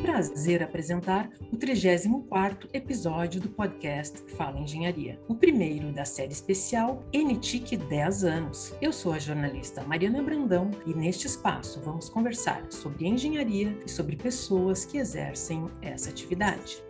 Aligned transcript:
prazer 0.00 0.62
apresentar 0.62 1.30
o 1.52 1.56
34º 1.56 2.68
episódio 2.72 3.40
do 3.40 3.48
podcast 3.50 4.22
Fala 4.34 4.58
Engenharia, 4.58 5.20
o 5.28 5.34
primeiro 5.34 5.92
da 5.92 6.04
série 6.04 6.32
especial 6.32 7.04
NTIC 7.14 7.76
10 7.76 8.24
anos. 8.24 8.74
Eu 8.80 8.92
sou 8.92 9.12
a 9.12 9.18
jornalista 9.18 9.82
Mariana 9.82 10.22
Brandão 10.22 10.70
e 10.86 10.94
neste 10.94 11.26
espaço 11.26 11.80
vamos 11.80 12.08
conversar 12.08 12.64
sobre 12.70 13.06
engenharia 13.06 13.76
e 13.84 13.90
sobre 13.90 14.16
pessoas 14.16 14.84
que 14.84 14.98
exercem 14.98 15.66
essa 15.82 16.08
atividade. 16.10 16.82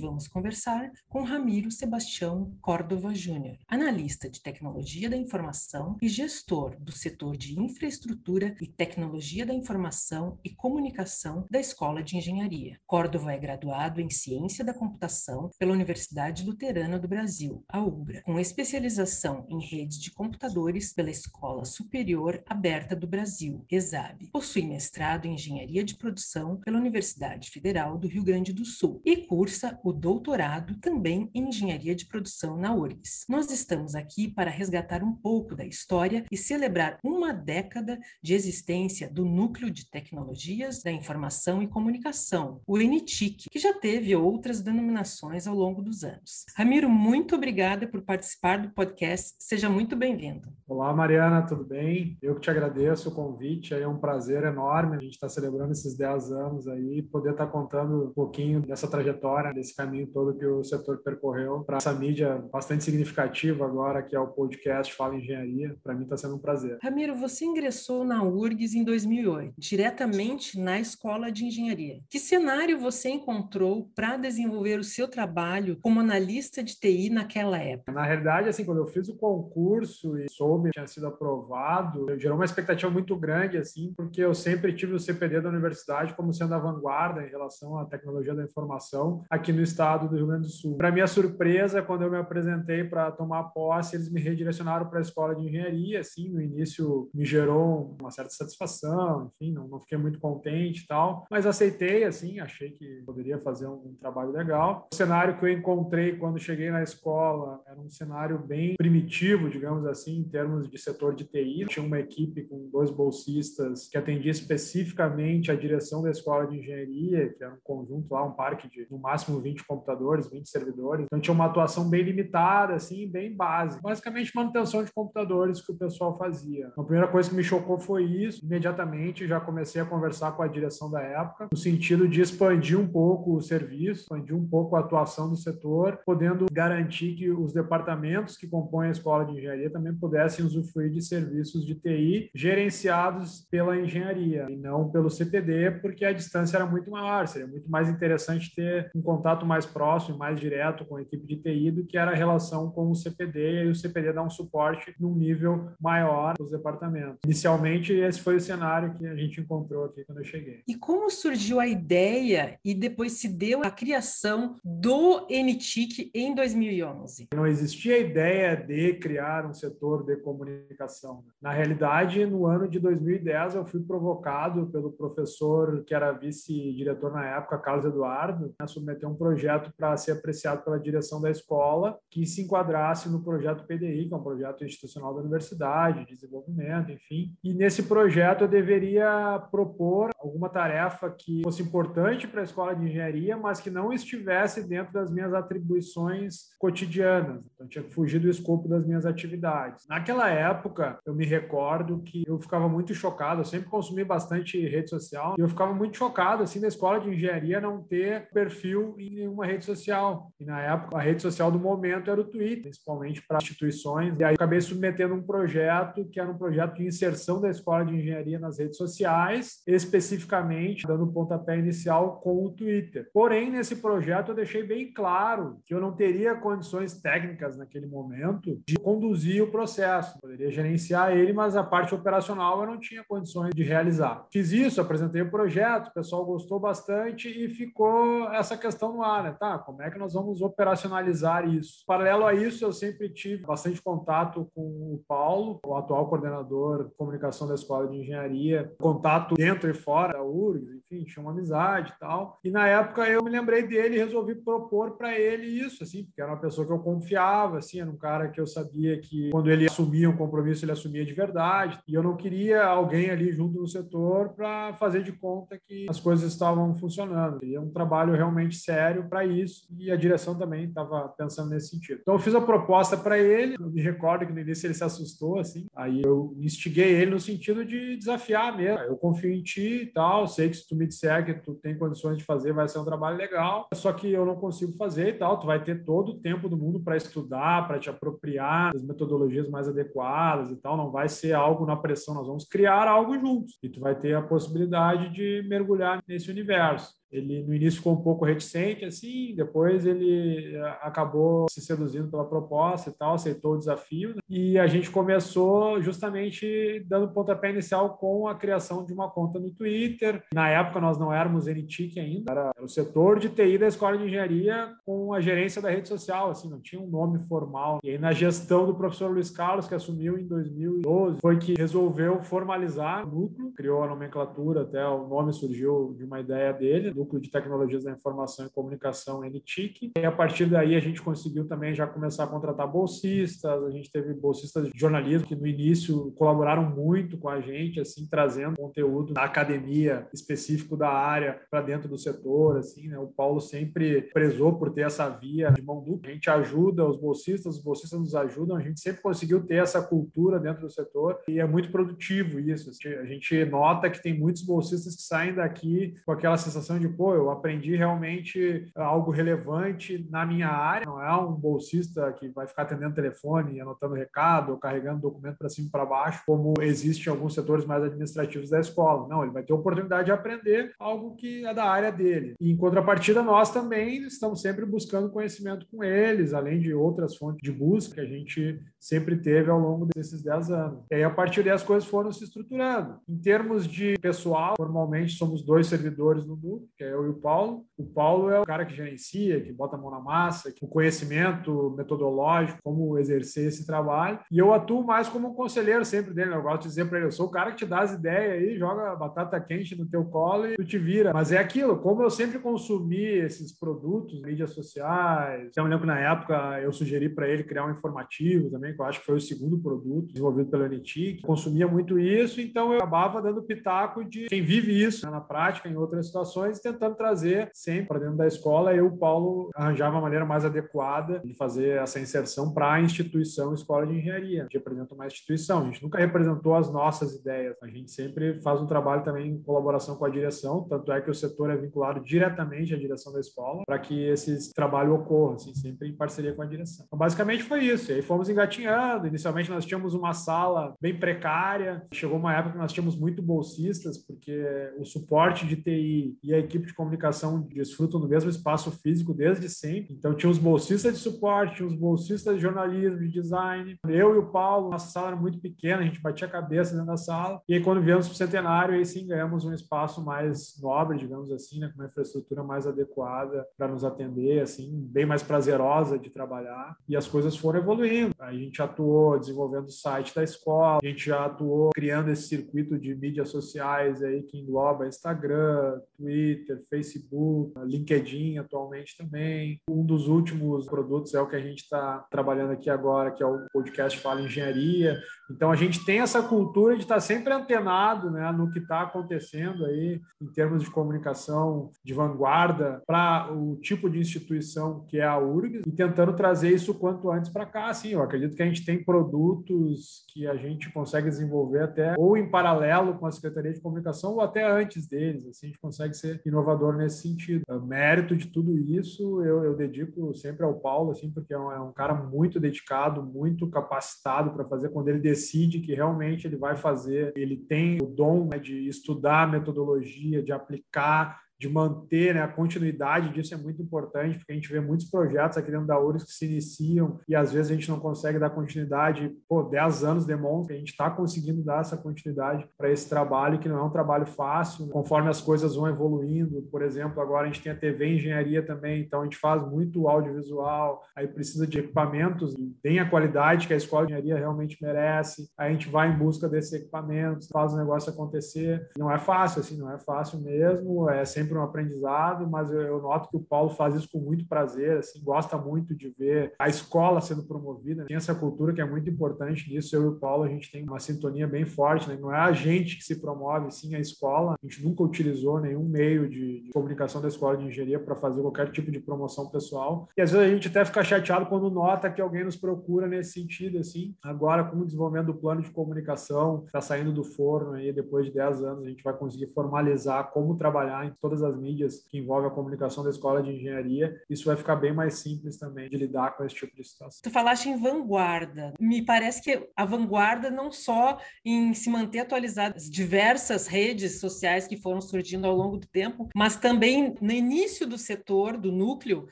Vamos 0.00 0.26
conversar 0.26 0.90
com 1.08 1.22
Ramiro 1.22 1.70
Sebastião 1.70 2.56
Córdova 2.62 3.14
Júnior, 3.14 3.58
analista 3.68 4.30
de 4.30 4.42
tecnologia 4.42 5.10
da 5.10 5.16
informação 5.16 5.98
e 6.00 6.08
gestor 6.08 6.74
do 6.80 6.90
setor 6.90 7.36
de 7.36 7.60
infraestrutura 7.60 8.56
e 8.60 8.66
tecnologia 8.66 9.44
da 9.44 9.52
informação 9.52 10.38
e 10.42 10.50
comunicação 10.50 11.44
da 11.50 11.60
Escola 11.60 12.02
de 12.02 12.16
Engenharia. 12.16 12.78
Córdova 12.86 13.32
é 13.32 13.38
graduado 13.38 14.00
em 14.00 14.08
ciência 14.08 14.64
da 14.64 14.72
computação 14.72 15.50
pela 15.58 15.72
Universidade 15.72 16.44
Luterana 16.44 16.98
do 16.98 17.06
Brasil, 17.06 17.62
a 17.68 17.80
UBRA, 17.80 18.22
com 18.22 18.40
especialização 18.40 19.46
em 19.50 19.60
redes 19.60 19.98
de 19.98 20.10
computadores 20.10 20.94
pela 20.94 21.10
Escola 21.10 21.66
Superior 21.66 22.42
Aberta 22.46 22.96
do 22.96 23.06
Brasil, 23.06 23.66
ESAB. 23.70 24.30
Possui 24.32 24.62
mestrado 24.62 25.26
em 25.26 25.34
engenharia 25.34 25.84
de 25.84 25.96
produção 25.96 26.56
pela 26.60 26.78
Universidade 26.78 27.50
Federal 27.50 27.98
do 27.98 28.08
Rio 28.08 28.24
Grande 28.24 28.52
do 28.54 28.64
Sul 28.64 29.02
e 29.04 29.16
cursa 29.26 29.78
o 29.84 29.89
doutorado 29.92 30.78
também 30.80 31.30
em 31.34 31.48
engenharia 31.48 31.94
de 31.94 32.06
produção 32.06 32.56
na 32.56 32.74
URGS. 32.74 33.24
Nós 33.28 33.50
estamos 33.50 33.94
aqui 33.94 34.28
para 34.28 34.50
resgatar 34.50 35.02
um 35.02 35.12
pouco 35.12 35.54
da 35.54 35.64
história 35.64 36.24
e 36.30 36.36
celebrar 36.36 36.98
uma 37.02 37.32
década 37.32 37.98
de 38.22 38.34
existência 38.34 39.10
do 39.10 39.24
Núcleo 39.24 39.70
de 39.70 39.90
Tecnologias 39.90 40.82
da 40.82 40.90
Informação 40.90 41.62
e 41.62 41.68
Comunicação, 41.68 42.60
o 42.66 42.78
NTIC, 42.78 43.48
que 43.50 43.58
já 43.58 43.72
teve 43.74 44.14
outras 44.14 44.60
denominações 44.60 45.46
ao 45.46 45.54
longo 45.54 45.82
dos 45.82 46.04
anos. 46.04 46.44
Ramiro, 46.56 46.88
muito 46.88 47.34
obrigada 47.34 47.86
por 47.86 48.02
participar 48.02 48.58
do 48.58 48.70
podcast. 48.70 49.34
Seja 49.38 49.68
muito 49.68 49.96
bem-vindo. 49.96 50.48
Olá, 50.66 50.92
Mariana, 50.94 51.42
tudo 51.42 51.64
bem? 51.64 52.16
Eu 52.22 52.34
que 52.34 52.40
te 52.40 52.50
agradeço 52.50 53.08
o 53.08 53.12
convite. 53.12 53.74
É 53.74 53.86
um 53.86 53.98
prazer 53.98 54.44
enorme 54.44 54.96
a 54.96 55.00
gente 55.00 55.14
estar 55.14 55.28
celebrando 55.28 55.72
esses 55.72 55.96
10 55.96 56.32
anos 56.32 56.68
aí, 56.68 57.02
poder 57.02 57.32
estar 57.32 57.46
contando 57.46 58.06
um 58.06 58.12
pouquinho 58.12 58.60
dessa 58.60 58.88
trajetória 58.88 59.52
desse 59.52 59.74
caminho 59.80 60.06
todo 60.08 60.36
que 60.36 60.44
o 60.44 60.62
setor 60.62 60.98
percorreu 60.98 61.64
para 61.64 61.78
essa 61.78 61.92
mídia 61.94 62.36
bastante 62.52 62.84
significativa 62.84 63.64
agora, 63.64 64.02
que 64.02 64.14
é 64.14 64.20
o 64.20 64.26
podcast 64.26 64.94
Fala 64.94 65.16
Engenharia. 65.16 65.74
Para 65.82 65.94
mim 65.94 66.04
está 66.04 66.18
sendo 66.18 66.34
um 66.34 66.38
prazer. 66.38 66.78
Ramiro, 66.82 67.14
você 67.14 67.46
ingressou 67.46 68.04
na 68.04 68.22
URGS 68.22 68.74
em 68.74 68.84
2008, 68.84 69.54
diretamente 69.56 70.60
na 70.60 70.78
Escola 70.78 71.32
de 71.32 71.46
Engenharia. 71.46 72.00
Que 72.10 72.18
cenário 72.18 72.78
você 72.78 73.08
encontrou 73.08 73.90
para 73.94 74.18
desenvolver 74.18 74.78
o 74.78 74.84
seu 74.84 75.08
trabalho 75.08 75.78
como 75.80 76.00
analista 76.00 76.62
de 76.62 76.78
TI 76.78 77.08
naquela 77.08 77.56
época? 77.56 77.90
Na 77.90 78.04
realidade, 78.04 78.50
assim, 78.50 78.64
quando 78.64 78.78
eu 78.78 78.86
fiz 78.86 79.08
o 79.08 79.16
concurso 79.16 80.18
e 80.18 80.26
soube 80.30 80.68
que 80.68 80.74
tinha 80.74 80.86
sido 80.86 81.06
aprovado, 81.06 82.06
gerou 82.18 82.36
uma 82.36 82.44
expectativa 82.44 82.90
muito 82.90 83.16
grande, 83.16 83.56
assim, 83.56 83.94
porque 83.96 84.20
eu 84.20 84.34
sempre 84.34 84.74
tive 84.74 84.94
o 84.94 85.00
CPD 85.00 85.40
da 85.40 85.48
universidade 85.48 86.14
como 86.14 86.34
sendo 86.34 86.54
a 86.54 86.58
vanguarda 86.58 87.22
em 87.22 87.30
relação 87.30 87.78
à 87.78 87.86
tecnologia 87.86 88.34
da 88.34 88.44
informação 88.44 89.24
aqui 89.30 89.52
no 89.52 89.62
estado 89.70 90.08
do 90.08 90.16
Rio 90.16 90.26
Grande 90.26 90.46
do 90.46 90.52
Sul. 90.52 90.76
Para 90.76 90.90
minha 90.90 91.06
surpresa, 91.06 91.82
quando 91.82 92.02
eu 92.02 92.10
me 92.10 92.18
apresentei 92.18 92.84
para 92.84 93.10
tomar 93.10 93.44
posse, 93.44 93.96
eles 93.96 94.10
me 94.10 94.20
redirecionaram 94.20 94.86
para 94.88 94.98
a 94.98 95.02
escola 95.02 95.34
de 95.34 95.46
engenharia. 95.46 96.00
Assim, 96.00 96.28
no 96.28 96.40
início 96.40 97.08
me 97.14 97.24
gerou 97.24 97.96
uma 98.00 98.10
certa 98.10 98.30
satisfação, 98.30 99.30
enfim, 99.34 99.52
não, 99.52 99.68
não 99.68 99.80
fiquei 99.80 99.98
muito 99.98 100.18
contente 100.18 100.82
e 100.82 100.86
tal, 100.86 101.24
mas 101.30 101.46
aceitei, 101.46 102.04
assim, 102.04 102.40
achei 102.40 102.70
que 102.70 103.02
poderia 103.06 103.38
fazer 103.38 103.66
um, 103.66 103.74
um 103.74 103.96
trabalho 103.98 104.32
legal. 104.32 104.88
O 104.92 104.96
cenário 104.96 105.38
que 105.38 105.44
eu 105.44 105.50
encontrei 105.50 106.16
quando 106.16 106.38
cheguei 106.38 106.70
na 106.70 106.82
escola 106.82 107.60
era 107.66 107.78
um 107.78 107.88
cenário 107.88 108.38
bem 108.38 108.74
primitivo, 108.76 109.48
digamos 109.48 109.86
assim, 109.86 110.18
em 110.18 110.24
termos 110.24 110.68
de 110.68 110.78
setor 110.78 111.14
de 111.14 111.24
TI. 111.24 111.66
Tinha 111.68 111.84
uma 111.84 112.00
equipe 112.00 112.42
com 112.44 112.68
dois 112.70 112.90
bolsistas 112.90 113.88
que 113.88 113.98
atendia 113.98 114.30
especificamente 114.30 115.50
a 115.50 115.56
direção 115.56 116.02
da 116.02 116.10
escola 116.10 116.46
de 116.46 116.58
engenharia, 116.58 117.32
que 117.32 117.42
era 117.42 117.54
um 117.54 117.58
conjunto 117.62 118.12
lá, 118.12 118.24
um 118.24 118.32
parque 118.32 118.68
de 118.68 118.86
no 118.90 118.98
máximo 118.98 119.40
20 119.40 119.59
computadores, 119.64 120.30
20 120.30 120.48
servidores. 120.48 121.06
Então 121.06 121.20
tinha 121.20 121.34
uma 121.34 121.46
atuação 121.46 121.88
bem 121.88 122.02
limitada, 122.02 122.74
assim, 122.74 123.08
bem 123.08 123.34
básica. 123.34 123.82
Basicamente 123.82 124.32
manutenção 124.34 124.84
de 124.84 124.92
computadores 124.92 125.60
que 125.64 125.72
o 125.72 125.76
pessoal 125.76 126.16
fazia. 126.16 126.68
Então, 126.70 126.82
a 126.82 126.86
primeira 126.86 127.08
coisa 127.08 127.28
que 127.28 127.36
me 127.36 127.42
chocou 127.42 127.78
foi 127.78 128.04
isso. 128.04 128.44
Imediatamente 128.44 129.26
já 129.26 129.40
comecei 129.40 129.80
a 129.80 129.84
conversar 129.84 130.32
com 130.32 130.42
a 130.42 130.48
direção 130.48 130.90
da 130.90 131.00
época, 131.00 131.48
no 131.52 131.58
sentido 131.58 132.08
de 132.08 132.20
expandir 132.20 132.78
um 132.78 132.86
pouco 132.86 133.34
o 133.34 133.40
serviço, 133.40 134.02
expandir 134.02 134.36
um 134.36 134.46
pouco 134.46 134.76
a 134.76 134.80
atuação 134.80 135.28
do 135.28 135.36
setor, 135.36 136.00
podendo 136.04 136.46
garantir 136.52 137.14
que 137.14 137.30
os 137.30 137.52
departamentos 137.52 138.36
que 138.36 138.46
compõem 138.46 138.88
a 138.88 138.92
escola 138.92 139.24
de 139.24 139.32
engenharia 139.32 139.70
também 139.70 139.94
pudessem 139.94 140.44
usufruir 140.44 140.90
de 140.90 141.02
serviços 141.02 141.64
de 141.64 141.74
TI 141.74 142.30
gerenciados 142.34 143.46
pela 143.50 143.76
engenharia 143.76 144.46
e 144.48 144.56
não 144.56 144.90
pelo 144.90 145.10
CPD, 145.10 145.70
porque 145.82 146.04
a 146.04 146.12
distância 146.12 146.56
era 146.56 146.66
muito 146.66 146.90
maior. 146.90 147.26
Seria 147.26 147.46
muito 147.46 147.70
mais 147.70 147.88
interessante 147.88 148.54
ter 148.54 148.90
um 148.94 149.02
contato 149.02 149.39
contato 149.40 149.46
mais 149.46 149.66
próximo, 149.66 150.18
mais 150.18 150.38
direto 150.38 150.84
com 150.84 150.96
a 150.96 151.02
equipe 151.02 151.26
de 151.26 151.36
TI 151.36 151.70
do 151.70 151.84
que 151.84 151.96
era 151.96 152.12
a 152.12 152.14
relação 152.14 152.70
com 152.70 152.90
o 152.90 152.94
CPD, 152.94 153.64
e 153.64 153.68
o 153.68 153.74
CPD 153.74 154.12
dá 154.12 154.22
um 154.22 154.30
suporte 154.30 154.94
num 154.98 155.14
nível 155.14 155.70
maior 155.80 156.34
dos 156.36 156.50
departamentos. 156.50 157.18
Inicialmente, 157.24 157.92
esse 157.92 158.20
foi 158.20 158.36
o 158.36 158.40
cenário 158.40 158.94
que 158.94 159.06
a 159.06 159.16
gente 159.16 159.40
encontrou 159.40 159.84
aqui 159.84 160.04
quando 160.04 160.18
eu 160.18 160.24
cheguei. 160.24 160.62
E 160.68 160.74
como 160.74 161.10
surgiu 161.10 161.58
a 161.58 161.66
ideia 161.66 162.58
e 162.64 162.74
depois 162.74 163.12
se 163.12 163.28
deu 163.28 163.62
a 163.62 163.70
criação 163.70 164.56
do 164.64 165.26
NTIC 165.30 166.10
em 166.14 166.34
2011? 166.34 167.28
Não 167.34 167.46
existia 167.46 167.96
a 167.96 167.98
ideia 167.98 168.56
de 168.56 168.94
criar 168.94 169.46
um 169.46 169.54
setor 169.54 170.04
de 170.04 170.16
comunicação. 170.16 171.24
Na 171.40 171.52
realidade, 171.52 172.24
no 172.26 172.46
ano 172.46 172.68
de 172.68 172.78
2010, 172.78 173.54
eu 173.54 173.64
fui 173.64 173.80
provocado 173.80 174.66
pelo 174.66 174.92
professor 174.92 175.82
que 175.84 175.94
era 175.94 176.12
vice-diretor 176.12 177.12
na 177.12 177.24
época, 177.24 177.58
Carlos 177.58 177.84
Eduardo, 177.84 178.54
a 178.58 178.66
submeter 178.66 179.08
um 179.08 179.14
projeto 179.14 179.29
para 179.76 179.96
ser 179.96 180.12
apreciado 180.12 180.64
pela 180.64 180.78
direção 180.78 181.20
da 181.20 181.30
escola 181.30 181.98
que 182.10 182.26
se 182.26 182.42
enquadrasse 182.42 183.08
no 183.08 183.22
projeto 183.22 183.66
PDI, 183.66 184.08
que 184.08 184.14
é 184.14 184.16
um 184.16 184.22
projeto 184.22 184.64
institucional 184.64 185.14
da 185.14 185.20
universidade, 185.20 186.06
desenvolvimento, 186.06 186.90
enfim. 186.90 187.34
E 187.42 187.52
nesse 187.54 187.84
projeto 187.84 188.42
eu 188.42 188.48
deveria 188.48 189.38
propor 189.50 190.10
alguma 190.18 190.48
tarefa 190.48 191.10
que 191.10 191.42
fosse 191.42 191.62
importante 191.62 192.26
para 192.26 192.40
a 192.40 192.44
escola 192.44 192.74
de 192.74 192.84
engenharia, 192.86 193.36
mas 193.36 193.60
que 193.60 193.70
não 193.70 193.92
estivesse 193.92 194.66
dentro 194.66 194.92
das 194.92 195.10
minhas 195.10 195.32
atribuições 195.32 196.50
cotidianas. 196.58 197.42
Então 197.54 197.68
tinha 197.68 197.84
que 197.84 197.92
fugir 197.92 198.18
do 198.18 198.28
escopo 198.28 198.68
das 198.68 198.86
minhas 198.86 199.06
atividades. 199.06 199.86
Naquela 199.88 200.28
época, 200.28 200.98
eu 201.04 201.14
me 201.14 201.24
recordo 201.24 202.02
que 202.02 202.24
eu 202.26 202.38
ficava 202.38 202.68
muito 202.68 202.94
chocado, 202.94 203.40
eu 203.40 203.44
sempre 203.44 203.68
consumi 203.68 204.04
bastante 204.04 204.60
rede 204.66 204.90
social, 204.90 205.34
e 205.38 205.40
eu 205.40 205.48
ficava 205.48 205.72
muito 205.72 205.96
chocado 205.96 206.42
assim 206.42 206.60
da 206.60 206.68
escola 206.68 207.00
de 207.00 207.10
engenharia 207.10 207.60
não 207.60 207.82
ter 207.82 208.28
perfil 208.30 208.94
em 208.98 209.19
nenhuma 209.20 209.46
rede 209.46 209.64
social. 209.64 210.32
E 210.38 210.44
na 210.44 210.60
época, 210.60 210.96
a 210.96 211.00
rede 211.00 211.22
social 211.22 211.50
do 211.50 211.58
momento 211.58 212.10
era 212.10 212.20
o 212.20 212.24
Twitter, 212.24 212.62
principalmente 212.62 213.22
para 213.26 213.38
instituições. 213.38 214.18
E 214.18 214.24
aí 214.24 214.34
acabei 214.34 214.60
submetendo 214.60 215.14
um 215.14 215.22
projeto 215.22 216.04
que 216.06 216.20
era 216.20 216.30
um 216.30 216.36
projeto 216.36 216.74
de 216.74 216.86
inserção 216.86 217.40
da 217.40 217.50
escola 217.50 217.84
de 217.84 217.94
engenharia 217.94 218.38
nas 218.38 218.58
redes 218.58 218.76
sociais, 218.76 219.62
especificamente 219.66 220.86
dando 220.86 221.06
pontapé 221.06 221.58
inicial 221.58 222.20
com 222.20 222.44
o 222.44 222.50
Twitter. 222.50 223.08
Porém, 223.12 223.50
nesse 223.50 223.76
projeto 223.76 224.30
eu 224.30 224.34
deixei 224.34 224.62
bem 224.62 224.92
claro 224.92 225.60
que 225.64 225.74
eu 225.74 225.80
não 225.80 225.92
teria 225.92 226.34
condições 226.34 227.00
técnicas 227.00 227.56
naquele 227.56 227.86
momento 227.86 228.60
de 228.66 228.76
conduzir 228.76 229.42
o 229.42 229.50
processo. 229.50 230.16
Eu 230.16 230.20
poderia 230.20 230.50
gerenciar 230.50 231.12
ele, 231.16 231.32
mas 231.32 231.56
a 231.56 231.62
parte 231.62 231.94
operacional 231.94 232.60
eu 232.60 232.66
não 232.66 232.80
tinha 232.80 233.04
condições 233.04 233.52
de 233.54 233.62
realizar. 233.62 234.26
Fiz 234.32 234.52
isso, 234.52 234.80
apresentei 234.80 235.22
o 235.22 235.30
projeto, 235.30 235.88
o 235.88 235.94
pessoal 235.94 236.24
gostou 236.24 236.58
bastante 236.58 237.28
e 237.28 237.48
ficou 237.48 238.30
essa 238.32 238.56
questão 238.56 238.92
no 238.92 239.02
ar, 239.02 239.09
né? 239.22 239.36
Tá, 239.38 239.58
como 239.58 239.82
é 239.82 239.90
que 239.90 239.98
nós 239.98 240.14
vamos 240.14 240.40
operacionalizar 240.40 241.48
isso? 241.48 241.84
Paralelo 241.86 242.24
a 242.24 242.34
isso, 242.34 242.64
eu 242.64 242.72
sempre 242.72 243.08
tive 243.08 243.44
bastante 243.44 243.82
contato 243.82 244.50
com 244.54 244.62
o 244.62 245.04
Paulo, 245.06 245.60
o 245.64 245.76
atual 245.76 246.08
coordenador 246.08 246.88
de 246.88 246.94
comunicação 246.94 247.48
da 247.48 247.54
Escola 247.54 247.88
de 247.88 247.96
Engenharia, 247.96 248.72
contato 248.78 249.34
dentro 249.34 249.68
e 249.68 249.74
fora 249.74 250.14
da 250.14 250.22
URGS, 250.22 250.70
enfim, 250.76 251.04
tinha 251.04 251.22
uma 251.22 251.32
amizade 251.32 251.92
e 251.94 251.98
tal. 251.98 252.38
E 252.44 252.50
na 252.50 252.66
época 252.66 253.08
eu 253.08 253.22
me 253.22 253.30
lembrei 253.30 253.66
dele 253.66 253.96
e 253.96 253.98
resolvi 253.98 254.34
propor 254.34 254.96
para 254.96 255.18
ele 255.18 255.46
isso, 255.46 255.82
assim, 255.82 256.04
porque 256.04 256.20
era 256.20 256.30
uma 256.30 256.40
pessoa 256.40 256.66
que 256.66 256.72
eu 256.72 256.78
confiava, 256.78 257.58
assim, 257.58 257.80
era 257.80 257.90
um 257.90 257.96
cara 257.96 258.28
que 258.28 258.40
eu 258.40 258.46
sabia 258.46 259.00
que 259.00 259.30
quando 259.30 259.50
ele 259.50 259.66
assumia 259.66 260.08
um 260.08 260.16
compromisso, 260.16 260.64
ele 260.64 260.72
assumia 260.72 261.04
de 261.04 261.12
verdade. 261.12 261.78
E 261.86 261.94
eu 261.94 262.02
não 262.02 262.16
queria 262.16 262.64
alguém 262.64 263.10
ali 263.10 263.32
junto 263.32 263.60
no 263.60 263.66
setor 263.66 264.30
para 264.30 264.72
fazer 264.74 265.02
de 265.02 265.12
conta 265.12 265.58
que 265.58 265.86
as 265.88 266.00
coisas 266.00 266.30
estavam 266.30 266.74
funcionando. 266.74 267.44
E 267.44 267.54
é 267.54 267.60
um 267.60 267.70
trabalho 267.70 268.14
realmente 268.14 268.56
sério 268.56 268.99
sério 269.00 269.08
para 269.08 269.24
isso 269.24 269.66
e 269.78 269.90
a 269.90 269.96
direção 269.96 270.36
também 270.36 270.64
estava 270.64 271.08
pensando 271.16 271.50
nesse 271.50 271.68
sentido. 271.68 272.00
Então 272.02 272.14
eu 272.14 272.20
fiz 272.20 272.34
a 272.34 272.40
proposta 272.40 272.96
para 272.96 273.18
ele, 273.18 273.56
eu 273.58 273.70
me 273.70 273.80
recordo 273.80 274.26
que 274.26 274.32
no 274.32 274.40
início 274.40 274.66
ele 274.66 274.74
se 274.74 274.84
assustou 274.84 275.38
assim, 275.38 275.66
aí 275.74 276.02
eu 276.04 276.34
instiguei 276.38 276.92
ele 276.92 277.12
no 277.12 277.20
sentido 277.20 277.64
de 277.64 277.96
desafiar 277.96 278.56
mesmo. 278.56 278.80
Eu 278.84 278.96
confio 278.96 279.32
em 279.32 279.42
ti 279.42 279.82
e 279.82 279.86
tal, 279.86 280.26
sei 280.26 280.48
que 280.48 280.56
se 280.56 280.68
tu 280.68 280.76
me 280.76 280.86
disser 280.86 281.24
que 281.24 281.34
tu 281.34 281.54
tem 281.54 281.76
condições 281.76 282.18
de 282.18 282.24
fazer, 282.24 282.52
vai 282.52 282.68
ser 282.68 282.78
um 282.78 282.84
trabalho 282.84 283.16
legal, 283.16 283.68
só 283.74 283.92
que 283.92 284.10
eu 284.10 284.26
não 284.26 284.36
consigo 284.36 284.76
fazer 284.76 285.08
e 285.08 285.12
tal, 285.14 285.38
tu 285.38 285.46
vai 285.46 285.62
ter 285.62 285.84
todo 285.84 286.12
o 286.12 286.20
tempo 286.20 286.48
do 286.48 286.56
mundo 286.56 286.80
para 286.80 286.96
estudar, 286.96 287.66
para 287.66 287.78
te 287.78 287.88
apropriar 287.88 288.72
das 288.72 288.82
metodologias 288.82 289.48
mais 289.48 289.68
adequadas 289.68 290.50
e 290.50 290.56
tal, 290.56 290.76
não 290.76 290.90
vai 290.90 291.08
ser 291.08 291.32
algo 291.32 291.64
na 291.66 291.76
pressão, 291.76 292.14
nós 292.14 292.26
vamos 292.26 292.44
criar 292.44 292.88
algo 292.88 293.18
juntos 293.18 293.58
e 293.62 293.68
tu 293.68 293.80
vai 293.80 293.94
ter 293.94 294.14
a 294.14 294.22
possibilidade 294.22 295.10
de 295.10 295.46
mergulhar 295.48 296.02
nesse 296.06 296.30
universo. 296.30 296.99
Ele 297.12 297.42
no 297.42 297.54
início 297.54 297.78
ficou 297.78 297.94
um 297.94 298.02
pouco 298.02 298.24
reticente, 298.24 298.84
assim, 298.84 299.34
depois 299.34 299.84
ele 299.84 300.54
eh, 300.54 300.78
acabou 300.82 301.46
se 301.50 301.60
seduzindo 301.60 302.08
pela 302.08 302.24
proposta 302.24 302.90
e 302.90 302.92
tal, 302.92 303.14
aceitou 303.14 303.54
o 303.54 303.58
desafio. 303.58 304.10
Né? 304.10 304.20
E 304.28 304.58
a 304.58 304.66
gente 304.66 304.90
começou 304.90 305.80
justamente 305.82 306.84
dando 306.88 307.12
pontapé 307.12 307.50
inicial 307.50 307.96
com 307.96 308.28
a 308.28 308.34
criação 308.34 308.84
de 308.84 308.92
uma 308.92 309.10
conta 309.10 309.38
no 309.38 309.50
Twitter. 309.50 310.22
Na 310.32 310.48
época 310.48 310.80
nós 310.80 310.98
não 310.98 311.12
éramos 311.12 311.46
NTIC 311.46 311.98
ainda, 311.98 312.30
era 312.30 312.52
o 312.60 312.68
setor 312.68 313.18
de 313.18 313.28
TI 313.28 313.58
da 313.58 313.66
Escola 313.66 313.98
de 313.98 314.04
Engenharia 314.04 314.72
com 314.84 315.12
a 315.12 315.20
gerência 315.20 315.60
da 315.60 315.70
rede 315.70 315.88
social, 315.88 316.30
assim, 316.30 316.48
não 316.48 316.60
tinha 316.60 316.80
um 316.80 316.88
nome 316.88 317.18
formal. 317.26 317.80
E 317.82 317.90
aí 317.90 317.98
na 317.98 318.12
gestão 318.12 318.66
do 318.66 318.74
professor 318.74 319.10
Luiz 319.10 319.30
Carlos, 319.30 319.66
que 319.66 319.74
assumiu 319.74 320.18
em 320.18 320.26
2012, 320.26 321.20
foi 321.20 321.38
que 321.38 321.54
resolveu 321.54 322.22
formalizar 322.22 323.06
o 323.06 323.20
núcleo, 323.20 323.52
criou 323.52 323.82
a 323.82 323.88
nomenclatura, 323.88 324.62
até 324.62 324.86
o 324.86 325.08
nome 325.08 325.32
surgiu 325.32 325.94
de 325.96 326.04
uma 326.04 326.20
ideia 326.20 326.52
dele, 326.52 326.92
Núcleo 327.00 327.20
de 327.20 327.30
Tecnologias 327.30 327.84
da 327.84 327.92
Informação 327.92 328.46
e 328.46 328.50
Comunicação, 328.50 329.22
NTIC. 329.22 329.92
E 329.96 330.04
a 330.04 330.12
partir 330.12 330.46
daí 330.46 330.74
a 330.74 330.80
gente 330.80 331.00
conseguiu 331.00 331.46
também 331.46 331.74
já 331.74 331.86
começar 331.86 332.24
a 332.24 332.26
contratar 332.26 332.70
bolsistas, 332.70 333.64
a 333.64 333.70
gente 333.70 333.90
teve 333.90 334.12
bolsistas 334.12 334.68
de 334.68 334.78
jornalismo 334.78 335.26
que 335.26 335.34
no 335.34 335.46
início 335.46 336.12
colaboraram 336.12 336.68
muito 336.68 337.16
com 337.18 337.28
a 337.28 337.40
gente, 337.40 337.80
assim, 337.80 338.06
trazendo 338.06 338.56
conteúdo 338.56 339.14
da 339.14 339.24
academia 339.24 340.06
específico 340.12 340.76
da 340.76 340.90
área 340.90 341.40
para 341.50 341.62
dentro 341.62 341.88
do 341.88 341.96
setor, 341.96 342.58
assim, 342.58 342.88
né? 342.88 342.98
O 342.98 343.06
Paulo 343.06 343.40
sempre 343.40 344.02
prezou 344.12 344.58
por 344.58 344.70
ter 344.70 344.82
essa 344.82 345.08
via 345.08 345.50
de 345.50 345.62
mão 345.62 345.82
dupla. 345.82 346.10
A 346.10 346.14
gente 346.14 346.28
ajuda 346.28 346.86
os 346.86 346.98
bolsistas, 346.98 347.56
os 347.56 347.62
bolsistas 347.62 347.98
nos 347.98 348.14
ajudam, 348.14 348.56
a 348.56 348.60
gente 348.60 348.80
sempre 348.80 349.00
conseguiu 349.00 349.46
ter 349.46 349.56
essa 349.56 349.80
cultura 349.82 350.38
dentro 350.38 350.62
do 350.62 350.70
setor 350.70 351.18
e 351.28 351.38
é 351.38 351.46
muito 351.46 351.70
produtivo 351.70 352.38
isso. 352.38 352.70
A 353.00 353.04
gente 353.06 353.44
nota 353.46 353.88
que 353.88 354.02
tem 354.02 354.18
muitos 354.18 354.42
bolsistas 354.42 354.96
que 354.96 355.02
saem 355.02 355.34
daqui 355.34 355.94
com 356.04 356.12
aquela 356.12 356.36
sensação 356.36 356.78
de 356.78 356.88
pô, 356.90 357.14
eu 357.14 357.30
aprendi 357.30 357.76
realmente 357.76 358.70
algo 358.74 359.10
relevante 359.10 360.06
na 360.10 360.24
minha 360.26 360.48
área, 360.48 360.86
não 360.86 361.02
é 361.02 361.14
um 361.16 361.32
bolsista 361.32 362.12
que 362.12 362.28
vai 362.28 362.46
ficar 362.46 362.62
atendendo 362.62 362.94
telefone, 362.94 363.60
anotando 363.60 363.94
recado, 363.94 364.52
ou 364.52 364.58
carregando 364.58 365.00
documento 365.00 365.38
para 365.38 365.48
cima 365.48 365.68
e 365.68 365.70
para 365.70 365.86
baixo, 365.86 366.22
como 366.26 366.54
existe 366.60 367.06
em 367.06 367.10
alguns 367.10 367.34
setores 367.34 367.64
mais 367.64 367.82
administrativos 367.82 368.50
da 368.50 368.60
escola. 368.60 369.08
Não, 369.08 369.22
ele 369.22 369.32
vai 369.32 369.42
ter 369.42 369.52
oportunidade 369.52 370.06
de 370.06 370.12
aprender 370.12 370.72
algo 370.78 371.14
que 371.14 371.44
é 371.44 371.54
da 371.54 371.64
área 371.64 371.90
dele. 371.90 372.34
E 372.40 372.50
em 372.50 372.56
contrapartida, 372.56 373.22
nós 373.22 373.52
também 373.52 374.02
estamos 374.06 374.40
sempre 374.40 374.64
buscando 374.66 375.10
conhecimento 375.10 375.66
com 375.70 375.82
eles, 375.82 376.32
além 376.32 376.60
de 376.60 376.74
outras 376.74 377.16
fontes 377.16 377.40
de 377.42 377.52
busca 377.52 377.94
que 377.94 378.00
a 378.00 378.06
gente 378.06 378.60
sempre 378.78 379.16
teve 379.16 379.50
ao 379.50 379.58
longo 379.58 379.86
desses 379.94 380.22
10 380.22 380.50
anos. 380.50 380.84
E 380.90 380.94
aí, 380.94 381.04
a 381.04 381.10
partir 381.10 381.42
daí, 381.42 381.52
as 381.52 381.62
coisas 381.62 381.88
foram 381.88 382.12
se 382.12 382.24
estruturando. 382.24 382.98
Em 383.08 383.18
termos 383.18 383.66
de 383.66 383.98
pessoal, 383.98 384.54
normalmente 384.58 385.12
somos 385.12 385.42
dois 385.42 385.66
servidores 385.66 386.26
no 386.26 386.36
núcleo, 386.36 386.68
que 386.80 386.84
é 386.84 386.94
eu 386.94 387.04
e 387.04 387.10
o 387.10 387.14
Paulo. 387.14 387.66
O 387.76 387.84
Paulo 387.84 388.30
é 388.30 388.40
o 388.40 388.46
cara 388.46 388.64
que 388.64 388.74
gerencia, 388.74 389.38
que 389.38 389.52
bota 389.52 389.76
a 389.76 389.78
mão 389.78 389.90
na 389.90 390.00
massa, 390.00 390.50
que 390.50 390.64
o 390.64 390.68
conhecimento 390.68 391.74
metodológico, 391.76 392.58
como 392.64 392.98
exercer 392.98 393.48
esse 393.48 393.66
trabalho. 393.66 394.18
E 394.30 394.38
eu 394.38 394.54
atuo 394.54 394.82
mais 394.82 395.06
como 395.06 395.28
um 395.28 395.34
conselheiro 395.34 395.84
sempre 395.84 396.14
dele. 396.14 396.30
Né? 396.30 396.36
Eu 396.36 396.42
gosto 396.42 396.62
de 396.62 396.68
dizer 396.68 396.86
para 396.86 396.96
ele: 396.96 397.08
eu 397.08 397.12
sou 397.12 397.26
o 397.26 397.30
cara 397.30 397.50
que 397.50 397.58
te 397.58 397.66
dá 397.66 397.80
as 397.80 397.92
ideias 397.92 398.32
aí, 398.32 398.58
joga 398.58 398.96
batata 398.96 399.38
quente 399.38 399.76
no 399.76 399.86
teu 399.86 400.06
colo 400.06 400.46
e 400.46 400.56
tu 400.56 400.64
te 400.64 400.78
vira. 400.78 401.12
Mas 401.12 401.32
é 401.32 401.38
aquilo, 401.38 401.76
como 401.76 402.02
eu 402.02 402.08
sempre 402.08 402.38
consumi 402.38 403.02
esses 403.02 403.52
produtos, 403.52 404.22
mídias 404.22 404.50
sociais. 404.50 405.52
Eu 405.54 405.64
lembro 405.64 405.80
que 405.80 405.86
na 405.86 405.98
época 405.98 406.60
eu 406.62 406.72
sugeri 406.72 407.10
para 407.10 407.28
ele 407.28 407.44
criar 407.44 407.66
um 407.66 407.72
informativo 407.72 408.50
também, 408.50 408.74
que 408.74 408.80
eu 408.80 408.86
acho 408.86 409.00
que 409.00 409.06
foi 409.06 409.16
o 409.16 409.20
segundo 409.20 409.58
produto 409.58 410.08
desenvolvido 410.08 410.48
pela 410.48 410.66
NTIC. 410.66 411.20
Consumia 411.20 411.68
muito 411.68 411.98
isso, 411.98 412.40
então 412.40 412.72
eu 412.72 412.78
acabava 412.78 413.20
dando 413.20 413.42
pitaco 413.42 414.02
de 414.02 414.26
quem 414.26 414.42
vive 414.42 414.82
isso 414.82 415.04
né, 415.04 415.12
na 415.12 415.20
prática, 415.20 415.68
em 415.68 415.76
outras 415.76 416.06
situações, 416.06 416.58
tentando 416.72 416.96
trazer 416.96 417.50
sempre 417.52 417.86
para 417.86 417.98
dentro 417.98 418.16
da 418.16 418.26
escola. 418.26 418.74
Eu, 418.74 418.90
Paulo, 418.96 419.50
arranjava 419.54 419.96
uma 419.96 420.02
maneira 420.02 420.24
mais 420.24 420.44
adequada 420.44 421.20
de 421.20 421.34
fazer 421.34 421.78
essa 421.78 422.00
inserção 422.00 422.52
para 422.52 422.72
a 422.72 422.80
instituição 422.80 423.54
Escola 423.54 423.86
de 423.86 423.96
Engenharia. 423.96 424.40
A 424.40 424.42
gente 424.44 424.58
representa 424.58 424.94
uma 424.94 425.06
instituição, 425.06 425.62
a 425.62 425.64
gente 425.64 425.82
nunca 425.82 425.98
representou 425.98 426.54
as 426.54 426.72
nossas 426.72 427.14
ideias. 427.14 427.56
A 427.62 427.68
gente 427.68 427.90
sempre 427.90 428.40
faz 428.40 428.60
um 428.60 428.66
trabalho 428.66 429.02
também 429.02 429.28
em 429.30 429.42
colaboração 429.42 429.96
com 429.96 430.04
a 430.04 430.10
direção, 430.10 430.66
tanto 430.68 430.92
é 430.92 431.00
que 431.00 431.10
o 431.10 431.14
setor 431.14 431.50
é 431.50 431.56
vinculado 431.56 432.00
diretamente 432.00 432.74
à 432.74 432.78
direção 432.78 433.12
da 433.12 433.20
escola 433.20 433.62
para 433.66 433.78
que 433.78 434.04
esse 434.04 434.52
trabalho 434.54 434.94
ocorra, 434.94 435.34
assim, 435.34 435.54
sempre 435.54 435.88
em 435.88 435.96
parceria 435.96 436.32
com 436.32 436.42
a 436.42 436.46
direção. 436.46 436.84
Então, 436.86 436.98
basicamente 436.98 437.42
foi 437.42 437.64
isso. 437.64 437.90
E 437.90 437.96
aí 437.96 438.02
fomos 438.02 438.28
engatinhando. 438.28 439.06
Inicialmente 439.06 439.50
nós 439.50 439.64
tínhamos 439.64 439.94
uma 439.94 440.12
sala 440.12 440.74
bem 440.80 440.98
precária. 440.98 441.86
Chegou 441.92 442.18
uma 442.18 442.34
época 442.34 442.52
que 442.52 442.58
nós 442.58 442.72
tínhamos 442.72 442.96
muito 442.96 443.22
bolsistas, 443.22 443.98
porque 443.98 444.42
o 444.78 444.84
suporte 444.84 445.46
de 445.46 445.56
TI 445.56 446.18
e 446.22 446.34
a 446.34 446.38
equipe 446.38 446.59
de 446.66 446.74
comunicação 446.74 447.40
desfrutam 447.40 448.00
do 448.00 448.08
mesmo 448.08 448.30
espaço 448.30 448.70
físico 448.70 449.14
desde 449.14 449.48
sempre. 449.48 449.94
Então, 449.94 450.14
tinha 450.14 450.30
os 450.30 450.38
bolsistas 450.38 450.94
de 450.94 450.98
suporte, 450.98 451.56
tinha 451.56 451.68
os 451.68 451.74
bolsistas 451.74 452.36
de 452.36 452.42
jornalismo, 452.42 452.98
de 453.00 453.08
design. 453.08 453.76
Eu 453.88 454.14
e 454.14 454.18
o 454.18 454.26
Paulo, 454.26 454.70
nossa 454.70 454.90
sala 454.90 455.08
era 455.08 455.16
muito 455.16 455.38
pequena, 455.38 455.82
a 455.82 455.84
gente 455.84 456.00
batia 456.00 456.26
a 456.26 456.30
cabeça 456.30 456.72
dentro 456.72 456.86
da 456.86 456.96
sala. 456.96 457.40
E 457.48 457.54
aí, 457.54 457.62
quando 457.62 457.80
viemos 457.80 458.06
para 458.06 458.14
o 458.14 458.16
centenário, 458.16 458.74
aí 458.74 458.84
sim 458.84 459.06
ganhamos 459.06 459.44
um 459.44 459.52
espaço 459.52 460.04
mais 460.04 460.58
nobre, 460.60 460.98
digamos 460.98 461.30
assim, 461.30 461.60
né, 461.60 461.68
com 461.68 461.80
uma 461.80 461.88
infraestrutura 461.88 462.42
mais 462.42 462.66
adequada 462.66 463.46
para 463.56 463.68
nos 463.68 463.84
atender, 463.84 464.40
assim, 464.40 464.86
bem 464.90 465.06
mais 465.06 465.22
prazerosa 465.22 465.98
de 465.98 466.10
trabalhar. 466.10 466.76
E 466.88 466.96
as 466.96 467.06
coisas 467.06 467.36
foram 467.36 467.60
evoluindo. 467.60 468.14
A 468.18 468.32
gente 468.32 468.60
atuou 468.62 469.18
desenvolvendo 469.18 469.66
o 469.66 469.70
site 469.70 470.14
da 470.14 470.22
escola, 470.22 470.78
a 470.82 470.86
gente 470.86 471.06
já 471.06 471.26
atuou 471.26 471.70
criando 471.74 472.10
esse 472.10 472.28
circuito 472.28 472.78
de 472.78 472.94
mídias 472.94 473.28
sociais 473.28 474.02
aí 474.02 474.22
que 474.22 474.38
engloba 474.38 474.86
Instagram, 474.86 475.80
Twitter, 475.96 476.49
Facebook, 476.68 477.52
LinkedIn 477.64 478.38
atualmente 478.38 478.96
também. 478.96 479.60
Um 479.68 479.84
dos 479.84 480.08
últimos 480.08 480.66
produtos 480.66 481.14
é 481.14 481.20
o 481.20 481.28
que 481.28 481.36
a 481.36 481.40
gente 481.40 481.60
está 481.60 482.06
trabalhando 482.10 482.52
aqui 482.52 482.70
agora, 482.70 483.10
que 483.10 483.22
é 483.22 483.26
o 483.26 483.46
podcast 483.52 483.98
Fala 483.98 484.22
Engenharia. 484.22 485.00
Então 485.30 485.50
a 485.50 485.56
gente 485.56 485.84
tem 485.84 486.00
essa 486.00 486.22
cultura 486.22 486.76
de 486.76 486.82
estar 486.82 486.96
tá 486.96 487.00
sempre 487.00 487.32
antenado 487.32 488.10
né, 488.10 488.30
no 488.32 488.50
que 488.50 488.58
está 488.58 488.82
acontecendo 488.82 489.64
aí 489.66 490.00
em 490.20 490.26
termos 490.26 490.62
de 490.62 490.70
comunicação 490.70 491.70
de 491.84 491.94
vanguarda 491.94 492.82
para 492.86 493.32
o 493.32 493.56
tipo 493.56 493.88
de 493.88 493.98
instituição 493.98 494.84
que 494.86 494.98
é 494.98 495.04
a 495.04 495.18
URGS 495.18 495.62
e 495.66 495.72
tentando 495.72 496.14
trazer 496.14 496.50
isso 496.50 496.74
quanto 496.74 497.10
antes 497.10 497.30
para 497.30 497.46
cá. 497.46 497.68
Assim, 497.68 497.90
eu 497.90 498.02
acredito 498.02 498.36
que 498.36 498.42
a 498.42 498.46
gente 498.46 498.64
tem 498.64 498.82
produtos 498.82 500.04
que 500.12 500.26
a 500.26 500.36
gente 500.36 500.72
consegue 500.72 501.08
desenvolver 501.08 501.62
até 501.62 501.94
ou 501.96 502.16
em 502.16 502.30
paralelo 502.30 502.98
com 502.98 503.06
a 503.06 503.10
Secretaria 503.10 503.52
de 503.52 503.60
Comunicação 503.60 504.14
ou 504.14 504.20
até 504.20 504.48
antes 504.48 504.88
deles. 504.88 505.26
Assim, 505.26 505.46
a 505.46 505.48
gente 505.48 505.60
consegue 505.60 505.94
ser 505.94 506.20
inovador 506.30 506.76
nesse 506.76 507.02
sentido. 507.02 507.42
O 507.48 507.60
mérito 507.60 508.16
de 508.16 508.26
tudo 508.26 508.56
isso 508.58 509.22
eu, 509.22 509.44
eu 509.44 509.54
dedico 509.54 510.14
sempre 510.14 510.44
ao 510.44 510.54
Paulo, 510.54 510.92
assim, 510.92 511.10
porque 511.10 511.34
é 511.34 511.38
um, 511.38 511.52
é 511.52 511.60
um 511.60 511.72
cara 511.72 511.94
muito 511.94 512.40
dedicado, 512.40 513.02
muito 513.02 513.48
capacitado 513.48 514.30
para 514.30 514.44
fazer 514.44 514.70
quando 514.70 514.88
ele 514.88 514.98
decide 514.98 515.60
que 515.60 515.74
realmente 515.74 516.26
ele 516.26 516.36
vai 516.36 516.56
fazer. 516.56 517.12
Ele 517.14 517.36
tem 517.36 517.78
o 517.82 517.86
dom 517.86 518.28
né, 518.30 518.38
de 518.38 518.66
estudar 518.66 519.30
metodologia, 519.30 520.22
de 520.22 520.32
aplicar 520.32 521.20
de 521.40 521.48
manter 521.48 522.14
né, 522.14 522.20
a 522.20 522.28
continuidade 522.28 523.14
disso 523.14 523.32
é 523.32 523.36
muito 523.38 523.62
importante, 523.62 524.18
porque 524.18 524.30
a 524.30 524.34
gente 524.34 524.52
vê 524.52 524.60
muitos 524.60 524.90
projetos 524.90 525.38
aqui 525.38 525.50
dentro 525.50 525.66
da 525.66 525.80
URGS 525.80 526.04
que 526.04 526.12
se 526.12 526.26
iniciam 526.26 527.00
e 527.08 527.16
às 527.16 527.32
vezes 527.32 527.50
a 527.50 527.54
gente 527.54 527.70
não 527.70 527.80
consegue 527.80 528.18
dar 528.18 528.28
continuidade. 528.28 529.10
Pô, 529.26 529.42
10 529.42 529.82
anos 529.82 530.04
demonstra 530.04 530.48
que 530.48 530.56
a 530.56 530.58
gente 530.58 530.72
está 530.72 530.90
conseguindo 530.90 531.42
dar 531.42 531.62
essa 531.62 531.78
continuidade 531.78 532.46
para 532.58 532.70
esse 532.70 532.86
trabalho, 532.86 533.38
que 533.38 533.48
não 533.48 533.58
é 533.58 533.62
um 533.62 533.70
trabalho 533.70 534.04
fácil, 534.04 534.68
conforme 534.68 535.08
as 535.08 535.22
coisas 535.22 535.56
vão 535.56 535.66
evoluindo. 535.66 536.42
Por 536.52 536.60
exemplo, 536.60 537.00
agora 537.00 537.24
a 537.24 537.26
gente 537.26 537.42
tem 537.42 537.52
a 537.52 537.56
TV 537.56 537.94
Engenharia 537.94 538.44
também, 538.44 538.82
então 538.82 539.00
a 539.00 539.04
gente 539.04 539.16
faz 539.16 539.42
muito 539.50 539.88
audiovisual, 539.88 540.82
aí 540.94 541.08
precisa 541.08 541.46
de 541.46 541.58
equipamentos, 541.58 542.34
tem 542.62 542.80
a 542.80 542.90
qualidade 542.90 543.46
que 543.46 543.54
a 543.54 543.56
Escola 543.56 543.86
de 543.86 543.94
Engenharia 543.94 544.18
realmente 544.18 544.58
merece, 544.60 545.30
aí 545.38 545.48
a 545.48 545.52
gente 545.52 545.70
vai 545.70 545.90
em 545.90 545.96
busca 545.96 546.28
desses 546.28 546.52
equipamentos, 546.52 547.28
faz 547.28 547.54
o 547.54 547.56
negócio 547.56 547.90
acontecer. 547.90 548.68
Não 548.76 548.92
é 548.92 548.98
fácil, 548.98 549.40
assim, 549.40 549.56
não 549.56 549.72
é 549.72 549.78
fácil 549.78 550.20
mesmo, 550.20 550.90
é 550.90 551.02
sempre 551.06 551.29
sempre 551.30 551.38
um 551.38 551.42
aprendizado, 551.42 552.28
mas 552.28 552.50
eu, 552.50 552.60
eu, 552.60 552.82
noto 552.82 553.08
que 553.08 553.16
o 553.16 553.20
Paulo 553.20 553.50
faz 553.50 553.74
isso 553.74 553.88
com 553.90 554.00
muito 554.00 554.26
prazer, 554.26 554.78
assim, 554.78 555.02
gosta 555.02 555.36
muito 555.38 555.74
de 555.74 555.88
ver 555.90 556.34
a 556.38 556.48
escola 556.48 557.00
sendo 557.00 557.22
promovida. 557.22 557.84
Tem 557.84 557.96
essa 557.96 558.14
cultura 558.14 558.52
que 558.52 558.60
é 558.60 558.64
muito 558.64 558.90
importante 558.90 559.48
nisso. 559.48 559.76
Eu 559.76 559.84
e 559.84 559.88
o 559.88 559.96
Paulo, 559.96 560.24
a 560.24 560.28
gente 560.28 560.50
tem 560.50 560.64
uma 560.64 560.80
sintonia 560.80 561.26
bem 561.26 561.46
forte, 561.46 561.88
né? 561.88 561.96
Não 562.00 562.12
é 562.12 562.18
a 562.18 562.32
gente 562.32 562.76
que 562.76 562.84
se 562.84 563.00
promove, 563.00 563.50
sim 563.50 563.74
a 563.74 563.78
escola. 563.78 564.34
A 564.42 564.46
gente 564.46 564.64
nunca 564.64 564.82
utilizou 564.82 565.40
nenhum 565.40 565.64
meio 565.64 566.08
de, 566.08 566.42
de 566.42 566.50
comunicação 566.50 567.00
da 567.00 567.08
escola 567.08 567.36
de 567.36 567.46
engenharia 567.46 567.78
para 567.78 567.94
fazer 567.94 568.20
qualquer 568.20 568.50
tipo 568.50 568.70
de 568.70 568.80
promoção 568.80 569.30
pessoal. 569.30 569.88
E 569.96 570.02
às 570.02 570.10
vezes 570.10 570.26
a 570.26 570.30
gente 570.30 570.48
até 570.48 570.64
fica 570.64 570.82
chateado 570.82 571.26
quando 571.26 571.50
nota 571.50 571.90
que 571.90 572.00
alguém 572.00 572.24
nos 572.24 572.36
procura 572.36 572.86
nesse 572.86 573.12
sentido, 573.12 573.58
assim. 573.58 573.94
Agora, 574.02 574.44
com 574.44 574.58
o 574.58 574.66
desenvolvimento 574.66 575.06
do 575.06 575.14
plano 575.14 575.42
de 575.42 575.50
comunicação, 575.50 576.44
está 576.46 576.60
saindo 576.60 576.92
do 576.92 577.04
forno 577.04 577.52
aí, 577.52 577.72
depois 577.72 578.06
de 578.06 578.12
10 578.12 578.42
anos, 578.42 578.64
a 578.64 578.68
gente 578.68 578.82
vai 578.82 578.96
conseguir 578.96 579.28
formalizar 579.28 580.10
como 580.10 580.36
trabalhar 580.36 580.86
em 580.86 580.92
todas 581.00 581.19
as 581.22 581.36
mídias 581.36 581.84
que 581.88 581.98
envolvem 581.98 582.30
a 582.30 582.34
comunicação 582.34 582.82
da 582.84 582.90
escola 582.90 583.22
de 583.22 583.30
engenharia. 583.30 584.00
Isso 584.08 584.24
vai 584.24 584.36
ficar 584.36 584.56
bem 584.56 584.72
mais 584.72 584.94
simples 584.94 585.36
também 585.38 585.68
de 585.68 585.76
lidar 585.76 586.16
com 586.16 586.24
esse 586.24 586.34
tipo 586.34 586.54
de 586.54 586.64
situação. 586.64 587.00
Tu 587.02 587.10
falaste 587.10 587.46
em 587.48 587.56
vanguarda. 587.56 588.52
Me 588.60 588.84
parece 588.84 589.22
que 589.22 589.48
a 589.56 589.64
vanguarda 589.64 590.30
não 590.30 590.50
só 590.50 590.98
em 591.24 591.52
se 591.54 591.70
manter 591.70 592.00
atualizada 592.00 592.54
as 592.56 592.70
diversas 592.70 593.46
redes 593.46 594.00
sociais 594.00 594.46
que 594.46 594.56
foram 594.56 594.80
surgindo 594.80 595.26
ao 595.26 595.34
longo 595.36 595.56
do 595.58 595.66
tempo, 595.66 596.08
mas 596.14 596.36
também 596.36 596.94
no 597.00 597.12
início 597.12 597.66
do 597.66 597.78
setor, 597.78 598.36
do 598.36 598.52
núcleo, 598.52 599.06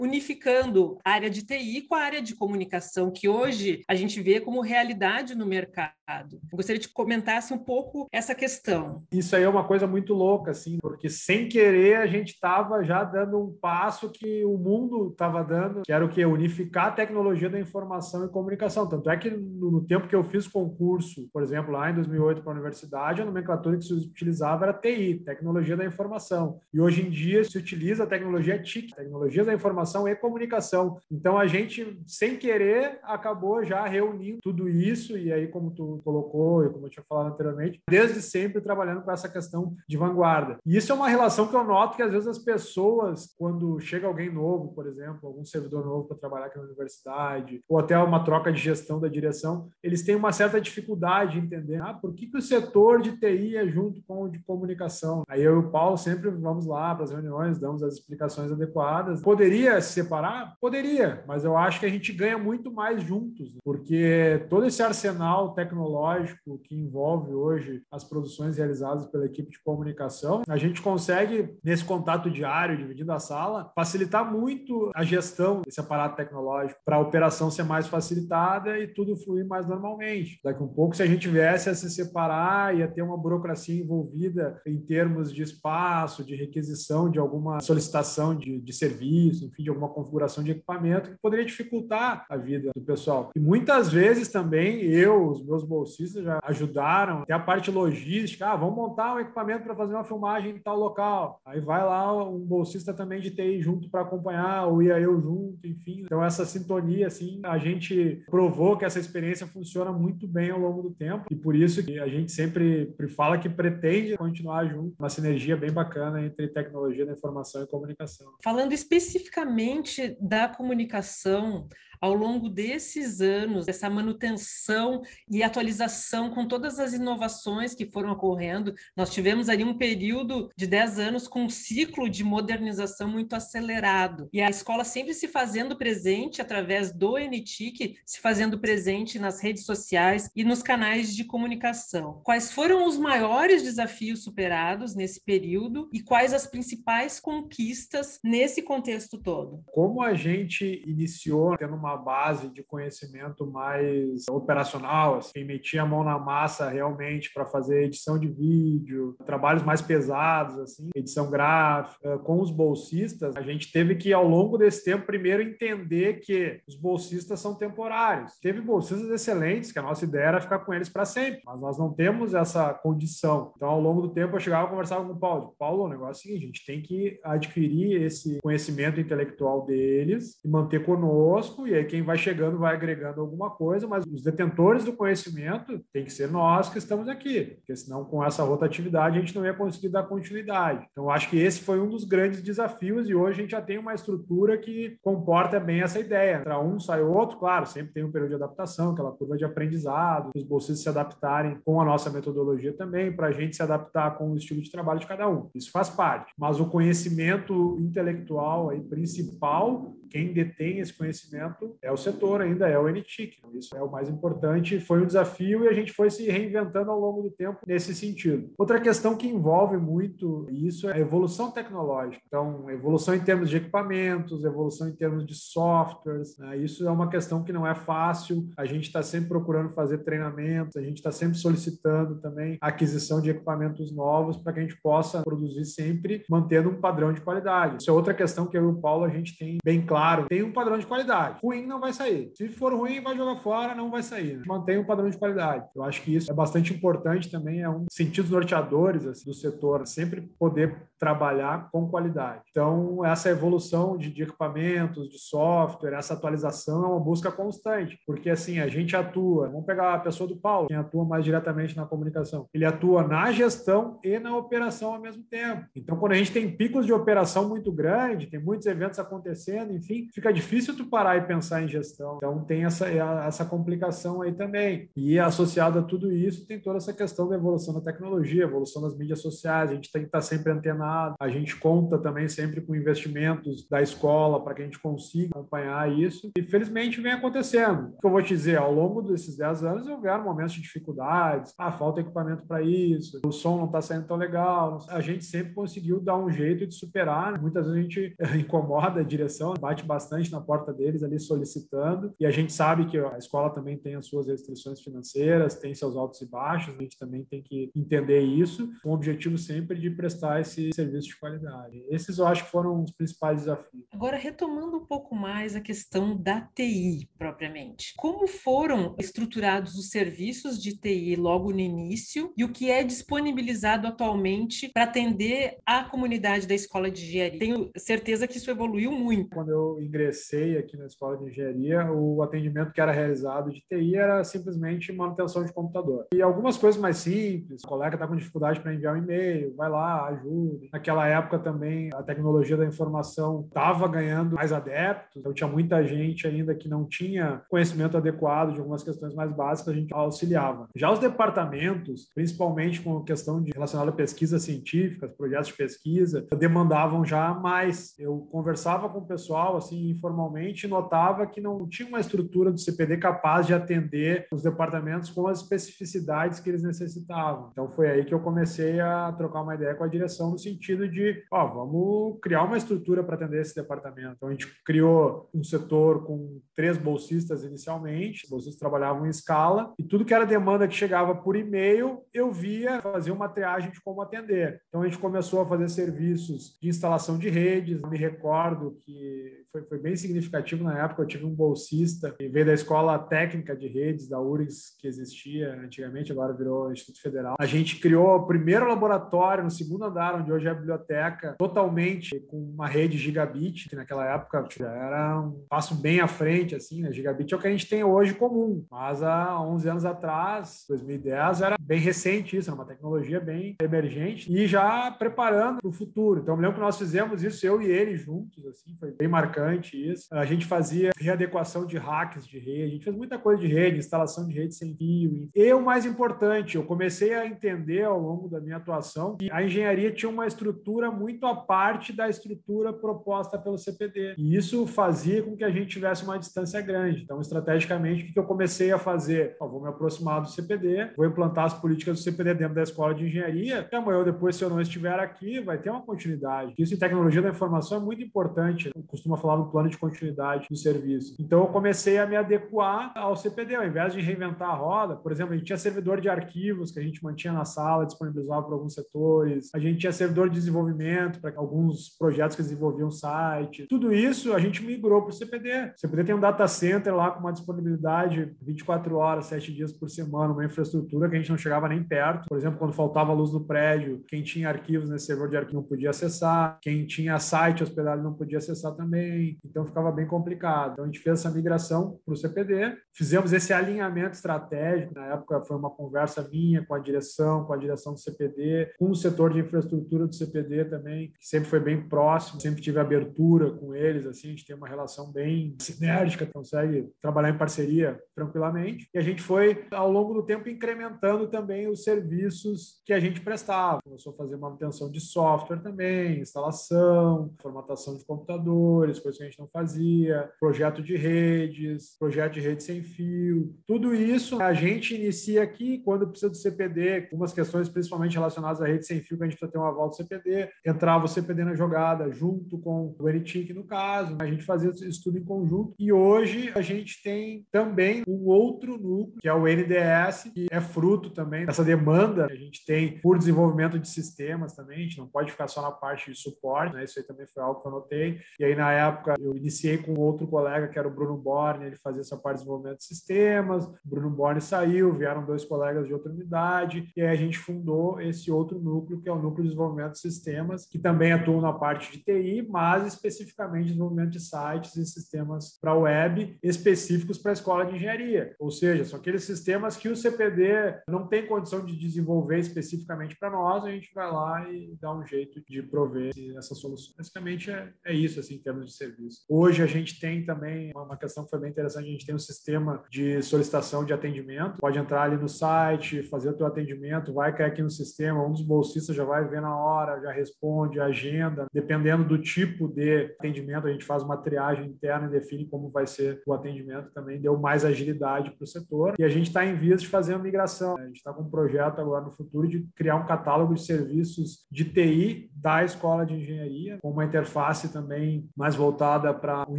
unificando 0.00 0.98
a 1.04 1.12
área 1.12 1.30
de 1.30 1.44
TI 1.44 1.82
com 1.82 1.94
a 1.94 2.02
área 2.02 2.22
de 2.22 2.34
comunicação, 2.34 3.10
que 3.10 3.28
hoje 3.28 3.82
a 3.88 3.94
gente 3.94 4.20
vê 4.20 4.40
como 4.40 4.60
realidade 4.60 5.34
no 5.34 5.46
mercado. 5.46 6.40
Gostaria 6.52 6.80
de 6.80 6.88
comentasse 6.88 7.52
um 7.52 7.58
pouco 7.58 8.06
essa 8.12 8.34
questão. 8.34 9.02
Isso 9.12 9.36
aí 9.36 9.42
é 9.42 9.48
uma 9.48 9.66
coisa 9.66 9.86
muito 9.86 10.14
louca, 10.14 10.50
assim, 10.50 10.78
porque 10.80 11.08
sem 11.08 11.48
querer 11.48 11.97
a 11.98 12.06
gente 12.06 12.28
estava 12.28 12.82
já 12.82 13.04
dando 13.04 13.38
um 13.38 13.52
passo 13.60 14.10
que 14.10 14.44
o 14.44 14.56
mundo 14.56 15.08
estava 15.10 15.42
dando, 15.42 15.82
que 15.82 15.92
era 15.92 16.04
o 16.04 16.08
que? 16.08 16.24
Unificar 16.24 16.86
a 16.86 16.92
tecnologia 16.92 17.50
da 17.50 17.60
informação 17.60 18.24
e 18.24 18.28
comunicação. 18.28 18.88
Tanto 18.88 19.10
é 19.10 19.16
que 19.16 19.30
no 19.30 19.84
tempo 19.84 20.08
que 20.08 20.14
eu 20.14 20.24
fiz 20.24 20.46
concurso, 20.46 21.28
por 21.32 21.42
exemplo, 21.42 21.72
lá 21.72 21.90
em 21.90 21.94
2008 21.94 22.42
para 22.42 22.52
a 22.52 22.54
universidade, 22.54 23.22
a 23.22 23.24
nomenclatura 23.24 23.76
que 23.76 23.84
se 23.84 23.92
utilizava 23.92 24.64
era 24.64 24.72
TI, 24.72 25.22
Tecnologia 25.24 25.76
da 25.76 25.84
Informação. 25.84 26.60
E 26.72 26.80
hoje 26.80 27.02
em 27.02 27.10
dia 27.10 27.44
se 27.44 27.58
utiliza 27.58 28.04
a 28.04 28.06
tecnologia 28.06 28.60
TIC, 28.60 28.94
Tecnologia 28.94 29.44
da 29.44 29.54
Informação 29.54 30.08
e 30.08 30.14
Comunicação. 30.14 30.98
Então 31.10 31.38
a 31.38 31.46
gente, 31.46 32.00
sem 32.06 32.36
querer, 32.36 32.98
acabou 33.02 33.64
já 33.64 33.86
reunindo 33.86 34.38
tudo 34.42 34.68
isso, 34.68 35.16
e 35.16 35.32
aí, 35.32 35.48
como 35.48 35.70
tu 35.70 36.00
colocou, 36.04 36.64
e 36.64 36.70
como 36.70 36.86
eu 36.86 36.90
tinha 36.90 37.04
falado 37.04 37.32
anteriormente, 37.32 37.80
desde 37.88 38.20
sempre 38.20 38.60
trabalhando 38.60 39.02
com 39.02 39.10
essa 39.10 39.28
questão 39.28 39.74
de 39.88 39.96
vanguarda. 39.96 40.58
E 40.64 40.76
isso 40.76 40.92
é 40.92 40.94
uma 40.94 41.08
relação 41.08 41.48
que 41.48 41.54
eu 41.54 41.64
noto 41.64 41.87
que 41.96 42.02
às 42.02 42.12
vezes 42.12 42.28
as 42.28 42.38
pessoas, 42.38 43.34
quando 43.38 43.78
chega 43.80 44.06
alguém 44.06 44.32
novo, 44.32 44.72
por 44.74 44.86
exemplo, 44.86 45.28
algum 45.28 45.44
servidor 45.44 45.84
novo 45.84 46.08
para 46.08 46.16
trabalhar 46.16 46.46
aqui 46.46 46.58
na 46.58 46.64
universidade, 46.64 47.60
ou 47.68 47.78
até 47.78 47.98
uma 47.98 48.24
troca 48.24 48.52
de 48.52 48.60
gestão 48.60 49.00
da 49.00 49.08
direção, 49.08 49.68
eles 49.82 50.04
têm 50.04 50.14
uma 50.14 50.32
certa 50.32 50.60
dificuldade 50.60 51.38
em 51.38 51.42
entender, 51.42 51.80
ah, 51.80 51.94
por 51.94 52.14
que, 52.14 52.26
que 52.26 52.36
o 52.36 52.42
setor 52.42 53.00
de 53.00 53.18
TI 53.18 53.56
é 53.56 53.66
junto 53.68 54.02
com 54.06 54.24
o 54.24 54.28
de 54.28 54.38
comunicação? 54.40 55.22
Aí 55.28 55.42
eu 55.42 55.54
e 55.54 55.58
o 55.58 55.70
Paulo 55.70 55.96
sempre 55.96 56.30
vamos 56.30 56.66
lá 56.66 56.94
para 56.94 57.04
as 57.04 57.10
reuniões, 57.10 57.58
damos 57.58 57.82
as 57.82 57.94
explicações 57.94 58.52
adequadas. 58.52 59.22
Poderia 59.22 59.80
se 59.80 59.92
separar? 59.92 60.56
Poderia, 60.60 61.24
mas 61.26 61.44
eu 61.44 61.56
acho 61.56 61.80
que 61.80 61.86
a 61.86 61.90
gente 61.90 62.12
ganha 62.12 62.38
muito 62.38 62.72
mais 62.72 63.02
juntos, 63.02 63.56
porque 63.64 64.44
todo 64.48 64.66
esse 64.66 64.82
arsenal 64.82 65.54
tecnológico 65.54 66.58
que 66.64 66.74
envolve 66.74 67.32
hoje 67.32 67.82
as 67.90 68.04
produções 68.04 68.56
realizadas 68.56 69.06
pela 69.06 69.26
equipe 69.26 69.50
de 69.50 69.62
comunicação, 69.62 70.42
a 70.48 70.56
gente 70.56 70.80
consegue, 70.80 71.56
nesse 71.62 71.77
contato 71.84 72.30
diário, 72.30 72.76
dividindo 72.76 73.12
a 73.12 73.18
sala, 73.18 73.70
facilitar 73.74 74.30
muito 74.30 74.90
a 74.94 75.02
gestão 75.04 75.62
desse 75.62 75.80
aparato 75.80 76.16
tecnológico 76.16 76.80
para 76.84 76.96
a 76.96 77.00
operação 77.00 77.50
ser 77.50 77.62
mais 77.62 77.86
facilitada 77.86 78.78
e 78.78 78.86
tudo 78.86 79.16
fluir 79.16 79.46
mais 79.46 79.66
normalmente. 79.66 80.40
Daqui 80.42 80.62
um 80.62 80.68
pouco, 80.68 80.96
se 80.96 81.02
a 81.02 81.06
gente 81.06 81.28
viesse 81.28 81.68
a 81.68 81.74
se 81.74 81.90
separar, 81.90 82.76
ia 82.76 82.88
ter 82.88 83.02
uma 83.02 83.16
burocracia 83.16 83.82
envolvida 83.82 84.60
em 84.66 84.78
termos 84.78 85.32
de 85.32 85.42
espaço, 85.42 86.24
de 86.24 86.34
requisição 86.34 87.10
de 87.10 87.18
alguma 87.18 87.60
solicitação 87.60 88.34
de, 88.34 88.60
de 88.60 88.72
serviço, 88.72 89.46
enfim, 89.46 89.62
de 89.62 89.68
alguma 89.68 89.88
configuração 89.88 90.42
de 90.42 90.52
equipamento, 90.52 91.10
que 91.10 91.18
poderia 91.20 91.44
dificultar 91.44 92.26
a 92.28 92.36
vida 92.36 92.70
do 92.74 92.82
pessoal. 92.82 93.30
E 93.34 93.40
muitas 93.40 93.92
vezes 93.92 94.28
também 94.28 94.80
eu, 94.82 95.28
os 95.30 95.44
meus 95.44 95.64
bolsistas 95.64 96.24
já 96.24 96.38
ajudaram, 96.42 97.22
até 97.22 97.32
a 97.32 97.38
parte 97.38 97.70
logística, 97.70 98.46
ah, 98.46 98.56
vamos 98.56 98.76
montar 98.76 99.14
um 99.14 99.20
equipamento 99.20 99.64
para 99.64 99.74
fazer 99.74 99.94
uma 99.94 100.04
filmagem 100.04 100.52
em 100.52 100.58
tal 100.58 100.78
local. 100.78 101.40
Aí 101.44 101.57
vai 101.60 101.84
lá 101.84 102.26
um 102.28 102.38
bolsista 102.38 102.92
também 102.92 103.20
de 103.20 103.30
TI 103.30 103.60
junto 103.60 103.88
para 103.88 104.02
acompanhar, 104.02 104.66
ou 104.66 104.82
ia 104.82 104.98
eu 104.98 105.20
junto, 105.20 105.66
enfim. 105.66 106.02
Então 106.04 106.24
essa 106.24 106.44
sintonia, 106.44 107.06
assim, 107.06 107.40
a 107.44 107.58
gente 107.58 108.22
provou 108.30 108.76
que 108.76 108.84
essa 108.84 108.98
experiência 108.98 109.46
funciona 109.46 109.92
muito 109.92 110.26
bem 110.26 110.50
ao 110.50 110.58
longo 110.58 110.82
do 110.82 110.90
tempo 110.90 111.24
e 111.30 111.36
por 111.36 111.54
isso 111.54 111.84
que 111.84 111.98
a 111.98 112.08
gente 112.08 112.32
sempre 112.32 112.94
fala 113.16 113.38
que 113.38 113.48
pretende 113.48 114.16
continuar 114.16 114.66
junto, 114.66 114.94
uma 114.98 115.08
sinergia 115.08 115.56
bem 115.56 115.72
bacana 115.72 116.24
entre 116.24 116.48
tecnologia 116.48 117.06
da 117.06 117.12
informação 117.12 117.62
e 117.62 117.66
comunicação. 117.66 118.32
Falando 118.42 118.72
especificamente 118.72 120.16
da 120.20 120.48
comunicação, 120.48 121.68
ao 122.00 122.14
longo 122.14 122.48
desses 122.48 123.20
anos, 123.20 123.68
essa 123.68 123.88
manutenção 123.90 125.02
e 125.30 125.42
atualização 125.42 126.30
com 126.30 126.46
todas 126.46 126.78
as 126.78 126.92
inovações 126.92 127.74
que 127.74 127.86
foram 127.86 128.12
ocorrendo, 128.12 128.74
nós 128.96 129.10
tivemos 129.10 129.48
ali 129.48 129.64
um 129.64 129.76
período 129.76 130.50
de 130.56 130.66
10 130.66 130.98
anos 130.98 131.28
com 131.28 131.44
um 131.44 131.50
ciclo 131.50 132.08
de 132.08 132.24
modernização 132.24 133.08
muito 133.08 133.34
acelerado. 133.34 134.28
E 134.32 134.40
a 134.40 134.50
escola 134.50 134.84
sempre 134.84 135.14
se 135.14 135.28
fazendo 135.28 135.76
presente 135.76 136.40
através 136.40 136.92
do 136.92 137.16
NTIC, 137.18 137.96
se 138.04 138.20
fazendo 138.20 138.58
presente 138.58 139.18
nas 139.18 139.40
redes 139.40 139.64
sociais 139.64 140.30
e 140.34 140.44
nos 140.44 140.62
canais 140.62 141.14
de 141.14 141.24
comunicação. 141.24 142.20
Quais 142.24 142.52
foram 142.52 142.86
os 142.86 142.96
maiores 142.96 143.62
desafios 143.62 144.22
superados 144.22 144.94
nesse 144.94 145.20
período 145.24 145.88
e 145.92 146.00
quais 146.00 146.32
as 146.32 146.46
principais 146.46 147.20
conquistas 147.20 148.18
nesse 148.22 148.62
contexto 148.62 149.18
todo? 149.18 149.62
Como 149.66 150.02
a 150.02 150.14
gente 150.14 150.82
iniciou 150.86 151.56
tendo 151.56 151.74
uma 151.74 151.87
uma 151.88 151.96
base 151.96 152.48
de 152.48 152.62
conhecimento 152.62 153.46
mais 153.46 154.24
operacional, 154.30 155.16
assim, 155.16 155.44
metia 155.44 155.82
a 155.82 155.86
mão 155.86 156.04
na 156.04 156.18
massa 156.18 156.68
realmente 156.68 157.32
para 157.32 157.46
fazer 157.46 157.84
edição 157.84 158.18
de 158.18 158.28
vídeo, 158.28 159.16
trabalhos 159.24 159.62
mais 159.62 159.80
pesados, 159.80 160.58
assim, 160.58 160.90
edição 160.94 161.30
gráfica. 161.30 162.18
Com 162.18 162.40
os 162.40 162.50
bolsistas, 162.50 163.34
a 163.36 163.42
gente 163.42 163.72
teve 163.72 163.94
que, 163.94 164.12
ao 164.12 164.26
longo 164.26 164.58
desse 164.58 164.84
tempo, 164.84 165.06
primeiro 165.06 165.42
entender 165.42 166.20
que 166.20 166.60
os 166.68 166.76
bolsistas 166.76 167.40
são 167.40 167.54
temporários. 167.54 168.32
Teve 168.40 168.60
bolsistas 168.60 169.10
excelentes, 169.10 169.72
que 169.72 169.78
a 169.78 169.82
nossa 169.82 170.04
ideia 170.04 170.28
era 170.28 170.40
ficar 170.40 170.58
com 170.60 170.74
eles 170.74 170.88
para 170.88 171.04
sempre, 171.04 171.40
mas 171.44 171.60
nós 171.60 171.78
não 171.78 171.92
temos 171.92 172.34
essa 172.34 172.74
condição. 172.74 173.52
Então, 173.56 173.68
ao 173.68 173.80
longo 173.80 174.02
do 174.02 174.10
tempo, 174.10 174.36
eu 174.36 174.40
chegava 174.40 174.66
e 174.66 174.70
conversava 174.70 175.04
com 175.04 175.12
o 175.12 175.18
Paulo. 175.18 175.54
Paulo, 175.58 175.84
o 175.84 175.88
negócio 175.88 176.08
é 176.08 176.12
o 176.12 176.14
seguinte, 176.14 176.42
a 176.42 176.46
gente 176.46 176.66
tem 176.66 176.82
que 176.82 177.20
adquirir 177.24 178.02
esse 178.02 178.38
conhecimento 178.42 179.00
intelectual 179.00 179.64
deles 179.64 180.38
e 180.44 180.48
manter 180.48 180.84
conosco 180.84 181.66
e 181.66 181.74
aí 181.78 181.84
quem 181.84 182.02
vai 182.02 182.18
chegando 182.18 182.58
vai 182.58 182.74
agregando 182.74 183.20
alguma 183.20 183.50
coisa, 183.50 183.86
mas 183.86 184.04
os 184.04 184.22
detentores 184.22 184.84
do 184.84 184.92
conhecimento 184.92 185.80
tem 185.92 186.04
que 186.04 186.12
ser 186.12 186.30
nós 186.30 186.68
que 186.68 186.78
estamos 186.78 187.08
aqui, 187.08 187.56
porque 187.56 187.74
senão 187.74 188.04
com 188.04 188.24
essa 188.24 188.42
rotatividade 188.42 189.16
a 189.16 189.20
gente 189.20 189.34
não 189.34 189.44
ia 189.44 189.54
conseguir 189.54 189.88
dar 189.88 190.04
continuidade. 190.04 190.86
Então 190.90 191.10
acho 191.10 191.28
que 191.30 191.38
esse 191.38 191.60
foi 191.60 191.80
um 191.80 191.88
dos 191.88 192.04
grandes 192.04 192.42
desafios 192.42 193.08
e 193.08 193.14
hoje 193.14 193.38
a 193.38 193.42
gente 193.42 193.50
já 193.52 193.62
tem 193.62 193.78
uma 193.78 193.94
estrutura 193.94 194.58
que 194.58 194.98
comporta 195.02 195.58
bem 195.58 195.82
essa 195.82 195.98
ideia. 195.98 196.38
Entra 196.38 196.60
um, 196.60 196.78
sai 196.78 197.02
outro, 197.02 197.38
claro, 197.38 197.66
sempre 197.66 197.92
tem 197.92 198.04
um 198.04 198.12
período 198.12 198.30
de 198.30 198.36
adaptação, 198.36 198.92
aquela 198.92 199.12
curva 199.12 199.36
de 199.36 199.44
aprendizado, 199.44 200.30
os 200.34 200.42
bolsistas 200.42 200.80
se 200.80 200.88
adaptarem 200.88 201.58
com 201.64 201.80
a 201.80 201.84
nossa 201.84 202.10
metodologia 202.10 202.72
também, 202.72 203.14
para 203.14 203.28
a 203.28 203.32
gente 203.32 203.56
se 203.56 203.62
adaptar 203.62 204.16
com 204.16 204.32
o 204.32 204.36
estilo 204.36 204.62
de 204.62 204.70
trabalho 204.70 205.00
de 205.00 205.06
cada 205.06 205.28
um. 205.28 205.48
Isso 205.54 205.70
faz 205.70 205.88
parte. 205.88 206.32
Mas 206.38 206.60
o 206.60 206.66
conhecimento 206.66 207.76
intelectual 207.80 208.70
aí 208.70 208.80
principal 208.80 209.94
quem 210.10 210.32
detém 210.32 210.78
esse 210.78 210.92
conhecimento 210.92 211.76
é 211.82 211.92
o 211.92 211.96
setor 211.96 212.40
ainda, 212.40 212.68
é 212.68 212.78
o 212.78 212.88
NTIC. 212.88 213.38
Isso 213.54 213.76
é 213.76 213.82
o 213.82 213.90
mais 213.90 214.08
importante, 214.08 214.80
foi 214.80 215.02
um 215.02 215.06
desafio 215.06 215.64
e 215.64 215.68
a 215.68 215.72
gente 215.72 215.92
foi 215.92 216.10
se 216.10 216.28
reinventando 216.28 216.90
ao 216.90 216.98
longo 216.98 217.22
do 217.22 217.30
tempo 217.30 217.58
nesse 217.66 217.94
sentido. 217.94 218.50
Outra 218.58 218.80
questão 218.80 219.16
que 219.16 219.28
envolve 219.28 219.76
muito 219.76 220.46
isso 220.50 220.88
é 220.88 220.94
a 220.94 220.98
evolução 220.98 221.50
tecnológica. 221.50 222.22
Então, 222.26 222.70
evolução 222.70 223.14
em 223.14 223.20
termos 223.20 223.50
de 223.50 223.56
equipamentos, 223.56 224.44
evolução 224.44 224.88
em 224.88 224.94
termos 224.94 225.26
de 225.26 225.34
softwares, 225.34 226.36
né? 226.38 226.56
isso 226.56 226.86
é 226.86 226.90
uma 226.90 227.08
questão 227.08 227.44
que 227.44 227.52
não 227.52 227.66
é 227.66 227.74
fácil. 227.74 228.48
A 228.56 228.64
gente 228.64 228.84
está 228.84 229.02
sempre 229.02 229.28
procurando 229.28 229.70
fazer 229.70 229.98
treinamentos, 229.98 230.76
a 230.76 230.82
gente 230.82 230.96
está 230.96 231.12
sempre 231.12 231.38
solicitando 231.38 232.20
também 232.20 232.58
aquisição 232.60 233.20
de 233.20 233.30
equipamentos 233.30 233.94
novos 233.94 234.36
para 234.36 234.52
que 234.52 234.60
a 234.60 234.62
gente 234.62 234.80
possa 234.80 235.22
produzir 235.22 235.64
sempre 235.64 236.24
mantendo 236.30 236.70
um 236.70 236.80
padrão 236.80 237.12
de 237.12 237.20
qualidade. 237.20 237.76
Isso 237.80 237.90
é 237.90 237.92
outra 237.92 238.14
questão 238.14 238.46
que 238.46 238.56
eu 238.56 238.64
e 238.64 238.72
o 238.72 238.80
Paulo 238.80 239.04
a 239.04 239.08
gente 239.08 239.36
tem 239.36 239.58
bem 239.64 239.84
claro 239.84 239.97
claro, 239.98 240.26
tem 240.28 240.44
um 240.44 240.52
padrão 240.52 240.78
de 240.78 240.86
qualidade. 240.86 241.40
Ruim 241.42 241.66
não 241.66 241.80
vai 241.80 241.92
sair. 241.92 242.30
Se 242.36 242.48
for 242.50 242.72
ruim, 242.72 243.00
vai 243.00 243.16
jogar 243.16 243.36
fora, 243.36 243.74
não 243.74 243.90
vai 243.90 244.02
sair. 244.02 244.40
Mantém 244.46 244.78
um 244.78 244.84
padrão 244.84 245.10
de 245.10 245.18
qualidade. 245.18 245.66
Eu 245.74 245.82
acho 245.82 246.02
que 246.02 246.14
isso 246.14 246.30
é 246.30 246.34
bastante 246.34 246.72
importante 246.72 247.28
também, 247.28 247.62
é 247.62 247.68
um 247.68 247.80
dos 247.80 247.88
sentidos 247.92 248.30
norteadores 248.30 249.06
assim, 249.06 249.24
do 249.24 249.34
setor, 249.34 249.86
sempre 249.86 250.20
poder 250.38 250.88
trabalhar 250.98 251.68
com 251.70 251.88
qualidade. 251.88 252.42
Então, 252.50 253.04
essa 253.04 253.30
evolução 253.30 253.96
de, 253.96 254.10
de, 254.10 254.22
equipamentos, 254.22 255.08
de 255.08 255.18
software, 255.18 255.94
essa 255.94 256.14
atualização 256.14 256.84
é 256.84 256.88
uma 256.88 257.00
busca 257.00 257.30
constante, 257.30 257.98
porque 258.06 258.30
assim, 258.30 258.58
a 258.58 258.68
gente 258.68 258.96
atua, 258.96 259.48
vamos 259.48 259.66
pegar 259.66 259.94
a 259.94 259.98
pessoa 259.98 260.28
do 260.28 260.36
Paulo, 260.36 260.68
quem 260.68 260.76
atua 260.76 261.04
mais 261.04 261.24
diretamente 261.24 261.76
na 261.76 261.86
comunicação, 261.86 262.46
ele 262.52 262.64
atua 262.64 263.02
na 263.02 263.30
gestão 263.32 263.98
e 264.04 264.18
na 264.18 264.36
operação 264.36 264.94
ao 264.94 265.00
mesmo 265.00 265.22
tempo. 265.24 265.66
Então, 265.74 265.96
quando 265.96 266.12
a 266.12 266.16
gente 266.16 266.32
tem 266.32 266.50
picos 266.50 266.84
de 266.84 266.92
operação 266.92 267.48
muito 267.48 267.72
grande, 267.72 268.26
tem 268.26 268.40
muitos 268.40 268.66
eventos 268.66 268.98
acontecendo, 268.98 269.72
enfim, 269.72 269.87
fica 270.12 270.32
difícil 270.32 270.76
tu 270.76 270.86
parar 270.86 271.16
e 271.16 271.26
pensar 271.26 271.62
em 271.62 271.68
gestão. 271.68 272.16
Então, 272.16 272.44
tem 272.44 272.64
essa, 272.64 272.88
essa 272.88 273.44
complicação 273.44 274.22
aí 274.22 274.32
também. 274.32 274.90
E 274.96 275.18
associado 275.18 275.78
a 275.78 275.82
tudo 275.82 276.12
isso, 276.12 276.46
tem 276.46 276.60
toda 276.60 276.78
essa 276.78 276.92
questão 276.92 277.28
da 277.28 277.36
evolução 277.36 277.74
da 277.74 277.80
tecnologia, 277.80 278.44
evolução 278.44 278.82
das 278.82 278.96
mídias 278.96 279.20
sociais, 279.20 279.70
a 279.70 279.74
gente 279.74 279.90
tem 279.90 280.02
que 280.02 280.08
estar 280.08 280.20
sempre 280.20 280.52
antenado 280.52 280.78
a 281.20 281.28
gente 281.28 281.56
conta 281.56 281.98
também 281.98 282.28
sempre 282.28 282.60
com 282.60 282.74
investimentos 282.74 283.66
da 283.68 283.82
escola 283.82 284.42
para 284.42 284.54
que 284.54 284.62
a 284.62 284.64
gente 284.64 284.78
consiga 284.78 285.30
acompanhar 285.32 285.90
isso. 285.92 286.30
E 286.36 286.42
felizmente 286.42 287.00
vem 287.00 287.12
acontecendo. 287.12 287.92
O 287.96 288.00
que 288.00 288.06
eu 288.06 288.10
vou 288.10 288.22
te 288.22 288.28
dizer, 288.28 288.58
ao 288.58 288.72
longo 288.72 289.02
desses 289.02 289.36
10 289.36 289.64
anos 289.64 289.88
houveram 289.88 290.24
momentos 290.24 290.54
de 290.54 290.62
dificuldades, 290.62 291.52
ah, 291.58 291.72
falta 291.72 292.00
equipamento 292.00 292.46
para 292.46 292.62
isso, 292.62 293.20
o 293.24 293.32
som 293.32 293.56
não 293.56 293.66
está 293.66 293.80
saindo 293.80 294.06
tão 294.06 294.16
legal. 294.16 294.78
A 294.88 295.00
gente 295.00 295.24
sempre 295.24 295.54
conseguiu 295.54 296.00
dar 296.00 296.16
um 296.16 296.30
jeito 296.30 296.66
de 296.66 296.74
superar. 296.74 297.40
Muitas 297.40 297.66
vezes 297.66 297.78
a 297.78 297.82
gente 297.82 298.16
incomoda 298.38 299.00
a 299.00 299.04
direção, 299.04 299.54
bate 299.78 299.84
bastante 299.84 300.32
na 300.32 300.40
porta 300.40 300.72
deles 300.72 301.02
ali 301.02 301.18
solicitando. 301.18 302.14
E 302.18 302.26
a 302.26 302.30
gente 302.30 302.52
sabe 302.52 302.86
que 302.86 302.98
a 302.98 303.18
escola 303.18 303.50
também 303.50 303.76
tem 303.76 303.94
as 303.94 304.06
suas 304.06 304.26
restrições 304.26 304.80
financeiras, 304.80 305.56
tem 305.56 305.74
seus 305.74 305.96
altos 305.96 306.20
e 306.20 306.26
baixos, 306.26 306.74
a 306.74 306.82
gente 306.82 306.98
também 306.98 307.24
tem 307.24 307.42
que 307.42 307.70
entender 307.74 308.20
isso, 308.20 308.70
com 308.82 308.90
o 308.90 308.94
objetivo 308.94 309.36
sempre 309.36 309.78
de 309.78 309.90
prestar 309.90 310.40
esse 310.40 310.70
serviço 310.74 311.08
de 311.08 311.18
qualidade. 311.18 311.84
Esses 311.90 312.18
eu 312.18 312.26
acho 312.26 312.44
que 312.44 312.50
foram 312.50 312.82
os 312.82 312.92
principais 312.92 313.40
desafios. 313.40 313.84
Agora, 313.92 314.16
retomando 314.16 314.76
um 314.76 314.86
pouco 314.86 315.14
mais 315.14 315.54
a 315.54 315.60
questão 315.60 316.16
da 316.16 316.40
TI 316.40 317.08
propriamente. 317.18 317.94
Como 317.96 318.26
foram 318.26 318.94
estruturados 318.98 319.74
os 319.74 319.90
serviços 319.90 320.62
de 320.62 320.76
TI 320.76 321.16
logo 321.16 321.52
no 321.52 321.60
início 321.60 322.32
e 322.36 322.44
o 322.44 322.52
que 322.52 322.70
é 322.70 322.82
disponibilizado 322.82 323.86
atualmente 323.86 324.70
para 324.72 324.84
atender 324.84 325.58
a 325.66 325.84
comunidade 325.84 326.46
da 326.46 326.54
escola 326.54 326.90
de 326.90 327.04
engenharia? 327.04 327.38
Tenho 327.38 327.70
certeza 327.76 328.26
que 328.26 328.36
isso 328.36 328.50
evoluiu 328.50 328.92
muito. 328.92 329.34
Quando 329.34 329.50
eu 329.50 329.67
ingressei 329.80 330.56
aqui 330.58 330.76
na 330.76 330.86
escola 330.86 331.16
de 331.18 331.26
engenharia, 331.26 331.90
o 331.92 332.22
atendimento 332.22 332.72
que 332.72 332.80
era 332.80 332.92
realizado 332.92 333.50
de 333.50 333.60
TI 333.60 333.96
era 333.96 334.22
simplesmente 334.24 334.92
manutenção 334.92 335.44
de 335.44 335.52
computador. 335.52 336.06
E 336.12 336.22
algumas 336.22 336.56
coisas 336.56 336.80
mais 336.80 336.98
simples, 336.98 337.62
o 337.64 337.68
colega 337.68 337.96
está 337.96 338.06
com 338.06 338.16
dificuldade 338.16 338.60
para 338.60 338.74
enviar 338.74 338.94
um 338.94 338.98
e-mail, 338.98 339.54
vai 339.56 339.68
lá, 339.68 340.06
ajuda, 340.06 340.68
Naquela 340.72 341.06
época 341.06 341.38
também 341.38 341.90
a 341.94 342.02
tecnologia 342.02 342.56
da 342.56 342.66
informação 342.66 343.44
estava 343.48 343.88
ganhando 343.88 344.34
mais 344.34 344.52
adeptos, 344.52 345.16
então 345.16 345.32
tinha 345.32 345.48
muita 345.48 345.84
gente 345.84 346.26
ainda 346.26 346.54
que 346.54 346.68
não 346.68 346.84
tinha 346.84 347.42
conhecimento 347.48 347.96
adequado 347.96 348.52
de 348.52 348.58
algumas 348.58 348.82
questões 348.82 349.14
mais 349.14 349.32
básicas, 349.32 349.74
a 349.74 349.76
gente 349.76 349.92
auxiliava. 349.92 350.68
Já 350.74 350.90
os 350.90 350.98
departamentos, 350.98 352.08
principalmente 352.14 352.80
com 352.80 353.02
questão 353.02 353.42
de 353.42 353.52
relacionada 353.52 353.90
a 353.90 353.94
pesquisas 353.94 354.42
científicas, 354.42 355.12
projetos 355.12 355.48
de 355.48 355.54
pesquisa, 355.54 356.26
demandavam 356.38 357.04
já 357.04 357.34
mais. 357.34 357.94
Eu 357.98 358.26
conversava 358.30 358.88
com 358.88 358.98
o 358.98 359.06
pessoal 359.06 359.56
assim 359.58 359.90
informalmente 359.90 360.66
notava 360.66 361.26
que 361.26 361.40
não 361.40 361.68
tinha 361.68 361.88
uma 361.88 362.00
estrutura 362.00 362.50
do 362.50 362.58
CPD 362.58 362.96
capaz 362.96 363.46
de 363.46 363.54
atender 363.54 364.26
os 364.32 364.42
departamentos 364.42 365.10
com 365.10 365.26
as 365.26 365.42
especificidades 365.42 366.40
que 366.40 366.48
eles 366.48 366.62
necessitavam. 366.62 367.50
Então 367.52 367.68
foi 367.68 367.90
aí 367.90 368.04
que 368.04 368.14
eu 368.14 368.20
comecei 368.20 368.80
a 368.80 369.12
trocar 369.12 369.42
uma 369.42 369.54
ideia 369.54 369.74
com 369.74 369.84
a 369.84 369.88
direção 369.88 370.30
no 370.30 370.38
sentido 370.38 370.88
de, 370.88 371.24
ó, 371.30 371.46
vamos 371.46 372.18
criar 372.20 372.44
uma 372.44 372.56
estrutura 372.56 373.02
para 373.02 373.14
atender 373.14 373.40
esse 373.40 373.54
departamento. 373.54 374.14
Então, 374.16 374.28
a 374.28 374.32
gente 374.32 374.46
criou 374.64 375.28
um 375.34 375.42
setor 375.42 376.04
com 376.04 376.40
três 376.54 376.76
bolsistas 376.76 377.44
inicialmente, 377.44 378.24
os 378.24 378.30
bolsistas 378.30 378.58
trabalhavam 378.58 379.06
em 379.06 379.10
escala, 379.10 379.72
e 379.78 379.82
tudo 379.82 380.04
que 380.04 380.14
era 380.14 380.26
demanda 380.26 380.68
que 380.68 380.74
chegava 380.74 381.14
por 381.14 381.36
e-mail, 381.36 382.00
eu 382.12 382.30
via 382.32 382.80
fazer 382.80 383.10
uma 383.10 383.28
triagem 383.28 383.70
de 383.70 383.80
como 383.80 384.02
atender. 384.02 384.60
Então, 384.68 384.82
a 384.82 384.84
gente 384.84 384.98
começou 384.98 385.40
a 385.40 385.46
fazer 385.46 385.68
serviços 385.68 386.56
de 386.60 386.68
instalação 386.68 387.18
de 387.18 387.28
redes. 387.28 387.80
Me 387.82 387.96
recordo 387.96 388.76
que 388.84 389.42
foi, 389.50 389.62
foi 389.62 389.78
bem 389.78 389.96
significativo 389.96 390.64
na 390.64 390.78
época, 390.84 391.02
eu 391.02 391.06
tive 391.06 391.24
um 391.24 391.34
bolsista 391.34 392.10
que 392.10 392.28
veio 392.28 392.46
da 392.46 392.52
escola 392.52 392.98
técnica 392.98 393.56
de 393.56 393.66
redes 393.66 394.08
da 394.08 394.20
URGS, 394.20 394.76
que 394.78 394.86
existia 394.86 395.54
antigamente, 395.54 396.12
agora 396.12 396.32
virou 396.32 396.72
Instituto 396.72 397.00
Federal. 397.00 397.36
A 397.38 397.46
gente 397.46 397.80
criou 397.80 398.16
o 398.16 398.26
primeiro 398.26 398.68
laboratório 398.68 399.44
no 399.44 399.50
segundo 399.50 399.84
andar, 399.84 400.16
onde 400.16 400.32
hoje 400.32 400.46
é 400.46 400.50
a 400.50 400.54
biblioteca, 400.54 401.34
totalmente 401.38 402.18
com 402.20 402.36
uma 402.36 402.68
rede 402.68 402.98
gigabit, 402.98 403.68
que 403.68 403.76
naquela 403.76 404.04
época 404.04 404.46
era 404.60 405.20
um 405.20 405.44
passo 405.48 405.74
bem 405.74 406.00
à 406.00 406.06
frente, 406.06 406.54
assim, 406.54 406.82
né? 406.82 406.92
Gigabit 406.92 407.32
é 407.32 407.36
o 407.36 407.40
que 407.40 407.46
a 407.46 407.50
gente 407.50 407.68
tem 407.68 407.82
hoje 407.82 408.14
comum, 408.14 408.64
mas 408.70 409.02
há 409.02 409.40
11 409.40 409.68
anos 409.68 409.84
atrás, 409.84 410.64
2010, 410.68 411.42
era 411.42 411.56
bem 411.60 411.80
recente 411.80 412.36
isso, 412.36 412.50
era 412.50 412.58
uma 412.58 412.66
tecnologia 412.66 413.20
bem 413.20 413.56
emergente 413.62 414.32
e 414.32 414.46
já 414.46 414.90
preparando 414.90 415.60
para 415.60 415.68
o 415.68 415.72
futuro. 415.72 416.20
Então, 416.20 416.34
eu 416.34 416.36
me 416.36 416.42
lembro 416.42 416.56
que 416.56 416.64
nós 416.64 416.78
fizemos 416.78 417.22
isso, 417.22 417.46
eu 417.46 417.62
e 417.62 417.66
ele 417.66 417.96
juntos, 417.96 418.44
assim, 418.46 418.76
foi 418.78 418.92
bem 418.92 419.08
marcante 419.08 419.37
isso. 419.76 420.08
A 420.12 420.24
gente 420.24 420.46
fazia 420.46 420.90
readequação 420.98 421.66
de 421.66 421.76
hacks 421.76 422.26
de 422.26 422.38
rede, 422.38 422.62
a 422.62 422.68
gente 422.68 422.84
fez 422.84 422.96
muita 422.96 423.18
coisa 423.18 423.40
de 423.40 423.48
rede, 423.48 423.78
instalação 423.78 424.26
de 424.26 424.34
rede 424.34 424.54
sem 424.54 424.74
fio. 424.76 425.28
E 425.34 425.52
o 425.52 425.60
mais 425.60 425.84
importante, 425.86 426.56
eu 426.56 426.64
comecei 426.64 427.14
a 427.14 427.26
entender 427.26 427.82
ao 427.82 428.00
longo 428.00 428.28
da 428.28 428.40
minha 428.40 428.56
atuação 428.56 429.16
que 429.16 429.30
a 429.30 429.42
engenharia 429.42 429.90
tinha 429.90 430.10
uma 430.10 430.26
estrutura 430.26 430.90
muito 430.90 431.26
à 431.26 431.34
parte 431.34 431.92
da 431.92 432.08
estrutura 432.08 432.72
proposta 432.72 433.38
pelo 433.38 433.58
CPD. 433.58 434.14
E 434.16 434.36
isso 434.36 434.66
fazia 434.66 435.22
com 435.22 435.36
que 435.36 435.44
a 435.44 435.50
gente 435.50 435.68
tivesse 435.68 436.04
uma 436.04 436.18
distância 436.18 436.60
grande. 436.60 437.02
Então, 437.02 437.20
estrategicamente, 437.20 438.04
o 438.04 438.12
que 438.12 438.18
eu 438.18 438.24
comecei 438.24 438.72
a 438.72 438.78
fazer? 438.78 439.36
Eu 439.40 439.48
vou 439.48 439.60
me 439.60 439.68
aproximar 439.68 440.20
do 440.20 440.28
CPD, 440.28 440.92
vou 440.96 441.06
implantar 441.06 441.44
as 441.44 441.54
políticas 441.54 441.98
do 441.98 442.02
CPD 442.02 442.34
dentro 442.34 442.54
da 442.54 442.62
escola 442.62 442.94
de 442.94 443.04
engenharia, 443.04 443.68
e 443.70 443.76
amanhã 443.76 444.02
depois, 444.02 444.36
se 444.36 444.44
eu 444.44 444.50
não 444.50 444.60
estiver 444.60 444.98
aqui, 444.98 445.40
vai 445.40 445.58
ter 445.58 445.70
uma 445.70 445.82
continuidade. 445.82 446.54
Isso 446.58 446.74
em 446.74 446.78
tecnologia 446.78 447.22
da 447.22 447.30
informação 447.30 447.78
é 447.78 447.80
muito 447.80 448.02
importante. 448.02 448.70
Eu 448.74 448.82
costumo 448.84 449.16
falar 449.16 449.27
no 449.36 449.50
plano 449.50 449.68
de 449.68 449.78
continuidade 449.78 450.46
do 450.48 450.56
serviço. 450.56 451.16
Então, 451.18 451.40
eu 451.40 451.46
comecei 451.48 451.98
a 451.98 452.06
me 452.06 452.16
adequar 452.16 452.92
ao 452.96 453.16
CPD, 453.16 453.54
ao 453.54 453.66
invés 453.66 453.92
de 453.92 454.00
reinventar 454.00 454.50
a 454.50 454.54
roda. 454.54 454.96
Por 454.96 455.12
exemplo, 455.12 455.34
a 455.34 455.36
gente 455.36 455.46
tinha 455.46 455.58
servidor 455.58 456.00
de 456.00 456.08
arquivos 456.08 456.70
que 456.70 456.78
a 456.78 456.82
gente 456.82 457.02
mantinha 457.02 457.32
na 457.32 457.44
sala, 457.44 457.86
disponibilizava 457.86 458.42
para 458.42 458.54
alguns 458.54 458.74
setores. 458.74 459.50
A 459.54 459.58
gente 459.58 459.78
tinha 459.78 459.92
servidor 459.92 460.28
de 460.28 460.34
desenvolvimento 460.36 461.20
para 461.20 461.32
alguns 461.36 461.96
projetos 461.98 462.36
que 462.36 462.42
desenvolviam 462.42 462.90
site. 462.90 463.66
Tudo 463.68 463.92
isso 463.92 464.32
a 464.32 464.38
gente 464.38 464.64
migrou 464.64 465.02
para 465.02 465.10
o 465.10 465.14
CPD. 465.14 465.72
O 465.76 465.80
CPD 465.80 466.04
tem 466.04 466.14
um 466.14 466.20
data 466.20 466.46
center 466.46 466.94
lá 466.94 467.10
com 467.10 467.20
uma 467.20 467.32
disponibilidade 467.32 468.34
24 468.42 468.96
horas, 468.96 469.26
7 469.26 469.52
dias 469.52 469.72
por 469.72 469.88
semana, 469.88 470.32
uma 470.32 470.44
infraestrutura 470.44 471.08
que 471.08 471.16
a 471.16 471.18
gente 471.18 471.30
não 471.30 471.38
chegava 471.38 471.68
nem 471.68 471.82
perto. 471.82 472.28
Por 472.28 472.38
exemplo, 472.38 472.58
quando 472.58 472.72
faltava 472.72 473.12
luz 473.12 473.32
no 473.32 473.44
prédio, 473.44 474.02
quem 474.08 474.22
tinha 474.22 474.48
arquivos 474.48 474.88
nesse 474.88 475.06
servidor 475.06 475.30
de 475.30 475.36
arquivo 475.36 475.60
não 475.60 475.68
podia 475.68 475.90
acessar, 475.90 476.58
quem 476.60 476.86
tinha 476.86 477.18
site 477.18 477.62
hospedado 477.62 478.02
não 478.02 478.14
podia 478.14 478.38
acessar 478.38 478.74
também. 478.74 479.17
Então 479.44 479.64
ficava 479.64 479.90
bem 479.92 480.06
complicado. 480.06 480.72
Então 480.72 480.84
a 480.84 480.86
gente 480.86 481.00
fez 481.00 481.20
essa 481.20 481.30
migração 481.30 481.98
para 482.04 482.14
o 482.14 482.16
CPD, 482.16 482.76
fizemos 482.94 483.32
esse 483.32 483.52
alinhamento 483.52 484.12
estratégico. 484.12 484.94
Na 484.94 485.06
época 485.06 485.42
foi 485.42 485.56
uma 485.56 485.70
conversa 485.70 486.26
minha 486.28 486.64
com 486.64 486.74
a 486.74 486.78
direção, 486.78 487.44
com 487.44 487.52
a 487.52 487.56
direção 487.56 487.94
do 487.94 488.00
CPD, 488.00 488.72
com 488.78 488.90
o 488.90 488.94
setor 488.94 489.32
de 489.32 489.40
infraestrutura 489.40 490.06
do 490.06 490.14
CPD 490.14 490.64
também, 490.66 491.12
que 491.18 491.26
sempre 491.26 491.48
foi 491.48 491.60
bem 491.60 491.88
próximo, 491.88 492.40
sempre 492.40 492.62
tive 492.62 492.78
abertura 492.78 493.50
com 493.50 493.74
eles, 493.74 494.06
assim, 494.06 494.28
a 494.28 494.30
gente 494.30 494.46
tem 494.46 494.56
uma 494.56 494.68
relação 494.68 495.12
bem 495.12 495.56
sinérgica, 495.60 496.26
consegue 496.26 496.88
trabalhar 497.00 497.30
em 497.30 497.38
parceria 497.38 497.98
tranquilamente. 498.14 498.88
E 498.92 498.98
a 498.98 499.02
gente 499.02 499.22
foi, 499.22 499.66
ao 499.70 499.90
longo 499.90 500.14
do 500.14 500.22
tempo, 500.22 500.48
incrementando 500.48 501.28
também 501.28 501.68
os 501.68 501.84
serviços 501.84 502.80
que 502.84 502.92
a 502.92 503.00
gente 503.00 503.20
prestava. 503.20 503.80
Começou 503.82 504.12
a 504.12 504.16
fazer 504.16 504.36
manutenção 504.36 504.90
de 504.90 505.00
software 505.00 505.60
também, 505.60 506.20
instalação, 506.20 507.34
formatação 507.40 507.96
de 507.96 508.04
computadores, 508.04 508.98
coisas 509.08 509.18
que 509.18 509.24
a 509.24 509.26
gente 509.26 509.38
não 509.38 509.48
fazia, 509.48 510.30
projeto 510.38 510.82
de 510.82 510.96
redes, 510.96 511.96
projeto 511.98 512.34
de 512.34 512.40
rede 512.40 512.62
sem 512.62 512.82
fio. 512.82 513.54
Tudo 513.66 513.94
isso 513.94 514.40
a 514.40 514.52
gente 514.52 514.94
inicia 514.94 515.42
aqui 515.42 515.78
quando 515.78 516.08
precisa 516.08 516.30
do 516.30 516.36
CPD, 516.36 517.08
algumas 517.10 517.32
questões 517.32 517.68
principalmente 517.68 518.14
relacionadas 518.14 518.60
à 518.60 518.66
rede 518.66 518.86
sem 518.86 519.00
fio, 519.00 519.16
que 519.16 519.24
a 519.24 519.26
gente 519.26 519.38
precisa 519.38 519.52
ter 519.52 519.58
um 519.58 519.64
aval 519.64 519.88
do 519.88 519.96
CPD, 519.96 520.50
entrava 520.66 521.06
o 521.06 521.08
CPD 521.08 521.44
na 521.44 521.54
jogada 521.54 522.10
junto 522.12 522.58
com 522.58 522.94
o 522.98 523.08
NTIC 523.08 523.52
no 523.52 523.64
caso, 523.64 524.16
a 524.20 524.26
gente 524.26 524.44
fazia 524.44 524.70
isso 524.70 525.02
tudo 525.02 525.18
em 525.18 525.24
conjunto 525.24 525.74
e 525.78 525.92
hoje 525.92 526.52
a 526.54 526.60
gente 526.60 527.02
tem 527.02 527.46
também 527.50 528.02
um 528.06 528.26
outro 528.26 528.78
núcleo, 528.78 529.20
que 529.20 529.28
é 529.28 529.32
o 529.32 529.46
NDS, 529.46 530.30
que 530.34 530.46
é 530.50 530.60
fruto 530.60 531.10
também 531.10 531.46
dessa 531.46 531.64
demanda 531.64 532.26
que 532.26 532.32
a 532.32 532.36
gente 532.36 532.64
tem 532.64 532.98
por 532.98 533.18
desenvolvimento 533.18 533.78
de 533.78 533.88
sistemas 533.88 534.54
também, 534.54 534.78
a 534.78 534.82
gente 534.82 534.98
não 534.98 535.06
pode 535.06 535.30
ficar 535.30 535.48
só 535.48 535.62
na 535.62 535.70
parte 535.70 536.10
de 536.10 536.18
suporte, 536.18 536.74
né? 536.74 536.84
isso 536.84 536.98
aí 536.98 537.04
também 537.04 537.26
foi 537.26 537.42
algo 537.42 537.60
que 537.60 537.68
eu 537.68 537.72
notei, 537.72 538.20
e 538.38 538.44
aí 538.44 538.54
na 538.54 538.72
época 538.72 538.97
época, 538.98 539.14
eu 539.20 539.36
iniciei 539.36 539.78
com 539.78 539.94
outro 539.94 540.26
colega, 540.26 540.68
que 540.68 540.78
era 540.78 540.88
o 540.88 540.90
Bruno 540.90 541.16
Borne, 541.16 541.66
ele 541.66 541.76
fazia 541.76 542.00
essa 542.00 542.16
parte 542.16 542.38
de 542.38 542.42
desenvolvimento 542.42 542.78
de 542.78 542.84
sistemas. 542.84 543.64
O 543.64 543.78
Bruno 543.84 544.10
Borne 544.10 544.40
saiu, 544.40 544.92
vieram 544.92 545.24
dois 545.24 545.44
colegas 545.44 545.86
de 545.86 545.92
outra 545.92 546.12
unidade, 546.12 546.90
e 546.96 547.00
aí 547.00 547.08
a 547.08 547.16
gente 547.16 547.38
fundou 547.38 548.00
esse 548.00 548.30
outro 548.30 548.58
núcleo, 548.58 549.00
que 549.00 549.08
é 549.08 549.12
o 549.12 549.20
Núcleo 549.20 549.44
de 549.44 549.50
Desenvolvimento 549.50 549.92
de 549.92 550.00
Sistemas, 550.00 550.66
que 550.66 550.78
também 550.78 551.12
atua 551.12 551.40
na 551.40 551.52
parte 551.52 551.92
de 551.92 551.98
TI, 551.98 552.46
mas 552.48 552.86
especificamente 552.86 553.68
desenvolvimento 553.68 554.10
de 554.10 554.20
sites 554.20 554.76
e 554.76 554.86
sistemas 554.86 555.58
para 555.60 555.74
web 555.74 556.36
específicos 556.42 557.18
para 557.18 557.32
a 557.32 557.34
escola 557.34 557.66
de 557.66 557.76
engenharia. 557.76 558.34
Ou 558.38 558.50
seja, 558.50 558.84
são 558.84 558.98
aqueles 558.98 559.24
sistemas 559.24 559.76
que 559.76 559.88
o 559.88 559.96
CPD 559.96 560.82
não 560.88 561.06
tem 561.06 561.26
condição 561.26 561.64
de 561.64 561.76
desenvolver 561.76 562.38
especificamente 562.38 563.16
para 563.18 563.30
nós, 563.30 563.64
a 563.64 563.70
gente 563.70 563.92
vai 563.94 564.10
lá 564.10 564.50
e 564.50 564.76
dá 564.80 564.94
um 564.94 565.06
jeito 565.06 565.40
de 565.44 565.62
prover 565.62 566.12
essa 566.36 566.54
solução. 566.54 566.94
Basicamente 566.96 567.50
é, 567.50 567.72
é 567.84 567.94
isso, 567.94 568.20
assim, 568.20 568.34
em 568.34 568.42
termos 568.42 568.66
de 568.66 568.72
serviço. 568.88 569.24
Hoje 569.28 569.62
a 569.62 569.66
gente 569.66 570.00
tem 570.00 570.24
também 570.24 570.72
uma 570.74 570.96
questão 570.96 571.24
que 571.24 571.30
foi 571.30 571.38
bem 571.38 571.50
interessante, 571.50 571.86
a 571.86 571.90
gente 571.90 572.06
tem 572.06 572.14
um 572.14 572.18
sistema 572.18 572.82
de 572.90 573.22
solicitação 573.22 573.84
de 573.84 573.92
atendimento, 573.92 574.58
pode 574.58 574.78
entrar 574.78 575.02
ali 575.02 575.16
no 575.16 575.28
site, 575.28 576.02
fazer 576.02 576.30
o 576.30 576.36
teu 576.36 576.46
atendimento, 576.46 577.12
vai 577.12 577.34
cair 577.34 577.48
aqui 577.48 577.62
no 577.62 577.70
sistema, 577.70 578.24
um 578.24 578.32
dos 578.32 578.42
bolsistas 578.42 578.96
já 578.96 579.04
vai 579.04 579.26
ver 579.26 579.40
na 579.40 579.56
hora, 579.56 580.00
já 580.00 580.10
responde, 580.10 580.80
agenda, 580.80 581.46
dependendo 581.52 582.04
do 582.04 582.18
tipo 582.18 582.68
de 582.68 583.14
atendimento, 583.18 583.66
a 583.66 583.72
gente 583.72 583.84
faz 583.84 584.02
uma 584.02 584.16
triagem 584.16 584.66
interna 584.66 585.06
e 585.06 585.10
define 585.10 585.46
como 585.46 585.68
vai 585.68 585.86
ser 585.86 586.22
o 586.26 586.32
atendimento, 586.32 586.90
também 586.92 587.20
deu 587.20 587.38
mais 587.38 587.64
agilidade 587.64 588.30
para 588.30 588.44
o 588.44 588.46
setor. 588.46 588.94
E 588.98 589.04
a 589.04 589.08
gente 589.08 589.28
está 589.28 589.44
em 589.44 589.54
vias 589.54 589.82
de 589.82 589.88
fazer 589.88 590.14
uma 590.14 590.22
migração. 590.22 590.76
A 590.76 590.86
gente 590.86 590.96
está 590.96 591.12
com 591.12 591.22
um 591.22 591.30
projeto 591.30 591.80
agora 591.80 592.04
no 592.04 592.10
futuro 592.10 592.48
de 592.48 592.66
criar 592.74 592.96
um 592.96 593.06
catálogo 593.06 593.54
de 593.54 593.62
serviços 593.62 594.46
de 594.50 594.64
TI 594.64 595.30
da 595.34 595.64
escola 595.64 596.04
de 596.04 596.14
engenharia, 596.14 596.78
com 596.80 596.90
uma 596.90 597.04
interface 597.04 597.72
também 597.72 598.28
mais 598.36 598.54
voltada 598.54 598.77
para 599.14 599.48
o 599.50 599.58